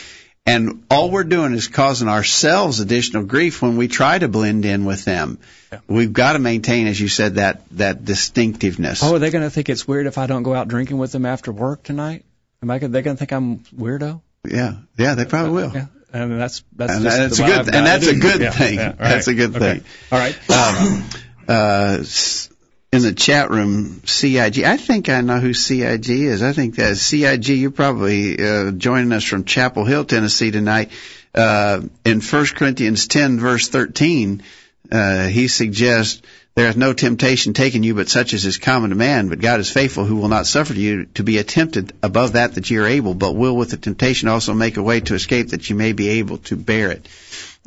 [0.47, 4.85] and all we're doing is causing ourselves additional grief when we try to blend in
[4.85, 5.39] with them.
[5.87, 9.03] We've got to maintain, as you said, that that distinctiveness.
[9.03, 11.13] Oh, are they going to think it's weird if I don't go out drinking with
[11.13, 12.25] them after work tonight?
[12.63, 12.79] Am I?
[12.79, 14.21] gonna- They going to think I'm weirdo?
[14.49, 15.73] Yeah, yeah, they probably will.
[15.75, 18.53] Yeah, and that's that's And just that's the a good- I've and that's a good
[18.55, 18.75] thing.
[18.77, 19.75] yeah, all That's a good Okay.
[19.79, 19.85] thing.
[20.11, 20.51] All right.
[20.51, 21.05] Um,
[21.49, 22.50] uh, s-
[22.93, 24.65] in the chat room, CIG.
[24.65, 26.43] I think I know who CIG is.
[26.43, 27.49] I think that's CIG.
[27.51, 30.91] You're probably uh, joining us from Chapel Hill, Tennessee tonight.
[31.33, 34.43] Uh, in 1 Corinthians 10, verse 13,
[34.91, 36.21] uh, he suggests
[36.57, 39.29] there is no temptation taken you but such as is common to man.
[39.29, 42.71] But God is faithful, who will not suffer you to be tempted above that that
[42.71, 45.71] you are able, but will with the temptation also make a way to escape that
[45.71, 47.09] you may be able to bear it.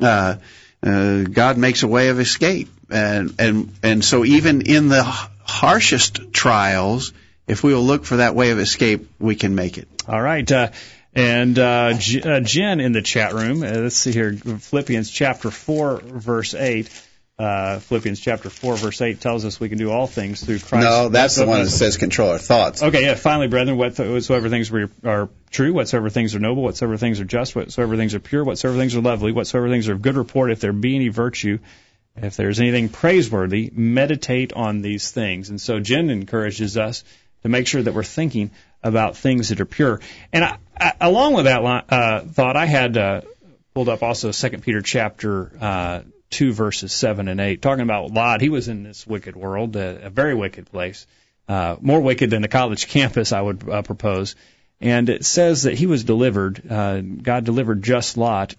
[0.02, 0.36] Uh,
[0.86, 6.34] uh, God makes a way of escape, and and and so even in the harshest
[6.34, 7.14] trials,
[7.48, 9.88] if we will look for that way of escape, we can make it.
[10.08, 10.50] All right.
[10.50, 10.72] Uh,
[11.16, 15.52] and uh, J- uh, Jen in the chat room, uh, let's see here, Philippians chapter
[15.52, 16.90] 4, verse 8.
[17.38, 20.86] Uh, Philippians chapter 4, verse 8 tells us we can do all things through Christ.
[20.86, 22.84] No, that's the one that says control our thoughts.
[22.84, 23.16] Okay, yeah.
[23.16, 27.56] Finally, brethren, whatsoever things are, are true, whatsoever things are noble, whatsoever things are just,
[27.56, 30.60] whatsoever things are pure, whatsoever things are lovely, whatsoever things are of good report, if
[30.60, 31.58] there be any virtue,
[32.16, 35.50] if there's anything praiseworthy, meditate on these things.
[35.50, 37.04] And so Jen encourages us
[37.42, 38.52] to make sure that we're thinking
[38.84, 40.00] about things that are pure.
[40.32, 43.22] And I, I, along with that li- uh, thought, I had uh,
[43.74, 48.42] pulled up also Second Peter chapter uh, two verses seven and eight, talking about Lot.
[48.42, 51.08] He was in this wicked world, a very wicked place,
[51.48, 54.36] uh, more wicked than the college campus, I would uh, propose.
[54.82, 56.62] And it says that he was delivered.
[56.70, 58.56] Uh, God delivered just Lot,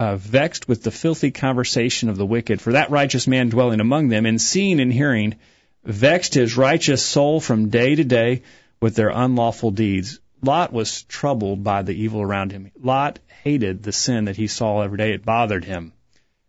[0.00, 2.60] uh, vexed with the filthy conversation of the wicked.
[2.60, 5.36] For that righteous man dwelling among them, and seeing and hearing,
[5.84, 8.42] vexed his righteous soul from day to day
[8.80, 10.18] with their unlawful deeds.
[10.42, 12.70] Lot was troubled by the evil around him.
[12.82, 15.12] Lot hated the sin that he saw every day.
[15.12, 15.92] It bothered him.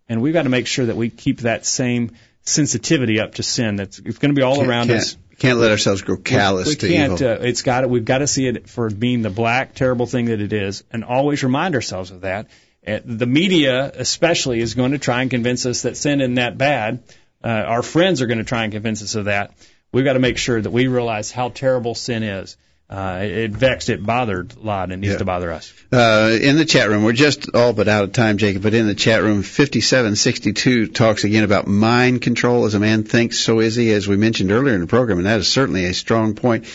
[0.07, 2.11] And we've got to make sure that we keep that same
[2.43, 3.75] sensitivity up to sin.
[3.75, 5.17] That's it's going to be all Can't- around can't- us.
[5.39, 7.27] Can't let ourselves grow callous we, we to can't, evil.
[7.31, 10.39] Uh, it's got we've got to see it for being the black, terrible thing that
[10.39, 12.45] it is, and always remind ourselves of that.
[12.85, 16.57] Uh, the media, especially, is going to try and convince us that sin isn't that
[16.57, 17.03] bad.
[17.43, 19.53] Uh, our friends are going to try and convince us of that.
[19.91, 22.57] We've got to make sure that we realize how terrible sin is.
[22.89, 25.19] Uh, it, vexed, it bothered a Lot, and needs Yeah.
[25.19, 25.71] to bother us.
[25.93, 28.85] Uh, in the chat room, we're just all but out of time, Jacob, but in
[28.85, 32.65] the chat room, 5762 talks again about mind control.
[32.65, 35.27] As a man thinks, so is he, as we mentioned earlier in the program, and
[35.27, 36.65] that is certainly a strong point.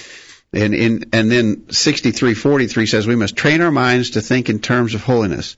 [0.55, 4.95] And in, and then 6343 says we must train our minds to think in terms
[4.95, 5.57] of holiness.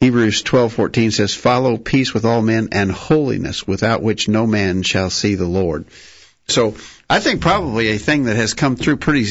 [0.00, 5.10] Hebrews 12:14 says, "Follow peace with all men and holiness, without which no man shall
[5.10, 5.84] see the Lord."
[6.48, 6.74] So,
[7.08, 9.28] I think probably a thing that has come through pretty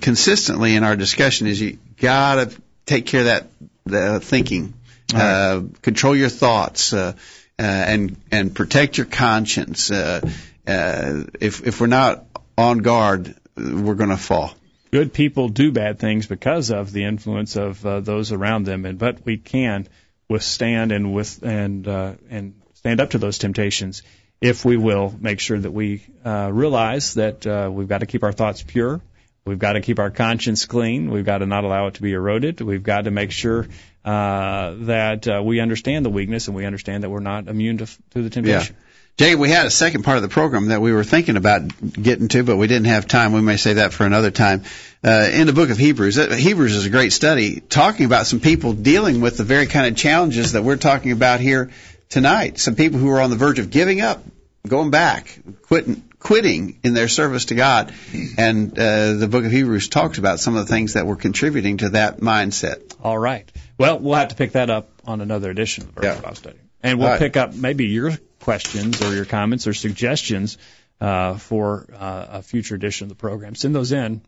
[0.00, 2.56] consistently in our discussion is you got to
[2.86, 3.46] take care of that
[3.84, 4.74] the thinking,
[5.14, 7.14] uh, control your thoughts, uh,
[7.58, 9.90] uh, and and protect your conscience.
[9.90, 10.20] Uh,
[10.66, 14.54] uh, if if we're not on guard, we're going to fall.
[14.92, 18.98] Good people do bad things because of the influence of uh, those around them, and
[18.98, 19.88] but we can
[20.28, 24.02] withstand and with and uh, and stand up to those temptations
[24.40, 28.24] if we will make sure that we uh, realize that uh, we've got to keep
[28.24, 29.00] our thoughts pure.
[29.44, 31.10] We've got to keep our conscience clean.
[31.10, 32.60] We've got to not allow it to be eroded.
[32.60, 33.68] We've got to make sure
[34.04, 37.86] uh, that uh, we understand the weakness and we understand that we're not immune to,
[37.86, 38.76] to the temptation.
[39.18, 42.28] Jacob, we had a second part of the program that we were thinking about getting
[42.28, 43.32] to, but we didn't have time.
[43.32, 44.62] We may save that for another time.
[45.04, 48.40] Uh, in the book of Hebrews, uh, Hebrews is a great study talking about some
[48.40, 51.70] people dealing with the very kind of challenges that we're talking about here
[52.08, 52.58] tonight.
[52.58, 54.24] Some people who are on the verge of giving up,
[54.66, 57.92] going back, quitting, quitting in their service to God.
[58.38, 61.78] And uh, the book of Hebrews talks about some of the things that were contributing
[61.78, 62.96] to that mindset.
[63.02, 63.50] All right.
[63.76, 66.20] Well, we'll have to pick that up on another edition of the Yeah.
[66.20, 66.58] Bible Study.
[66.82, 67.18] And we'll right.
[67.18, 70.58] pick up maybe your questions or your comments or suggestions
[71.00, 73.54] uh, for uh, a future edition of the program.
[73.54, 74.20] Send those in.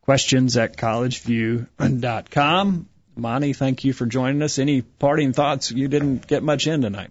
[0.00, 2.88] Questions at collegeview.com.
[3.16, 4.58] Monty, thank you for joining us.
[4.58, 5.70] Any parting thoughts?
[5.70, 7.10] You didn't get much in tonight.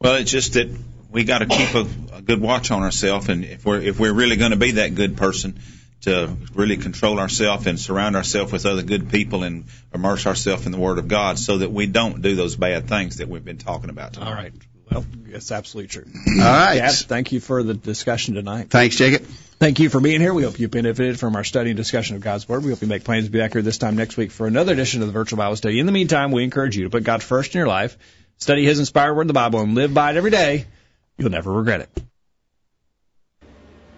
[0.00, 0.68] Well, it's just that
[1.10, 4.12] we got to keep a, a good watch on ourselves, and if we're if we're
[4.12, 5.58] really going to be that good person,
[6.02, 10.72] to really control ourselves and surround ourselves with other good people and immerse ourselves in
[10.72, 13.58] the Word of God, so that we don't do those bad things that we've been
[13.58, 14.14] talking about.
[14.14, 14.26] Tonight.
[14.26, 14.52] All right.
[14.90, 16.06] Well, it's absolutely true.
[16.14, 16.76] All right.
[16.76, 18.70] Gab, thank you for the discussion tonight.
[18.70, 19.26] Thanks, Jacob.
[19.60, 20.32] Thank you for being here.
[20.32, 22.64] We hope you benefited from our study and discussion of God's Word.
[22.64, 24.72] We hope you make plans to be back here this time next week for another
[24.72, 25.78] edition of the Virtual Bible Study.
[25.78, 27.98] In the meantime, we encourage you to put God first in your life,
[28.38, 30.66] study His inspired Word in the Bible, and live by it every day.
[31.18, 32.02] You'll never regret it.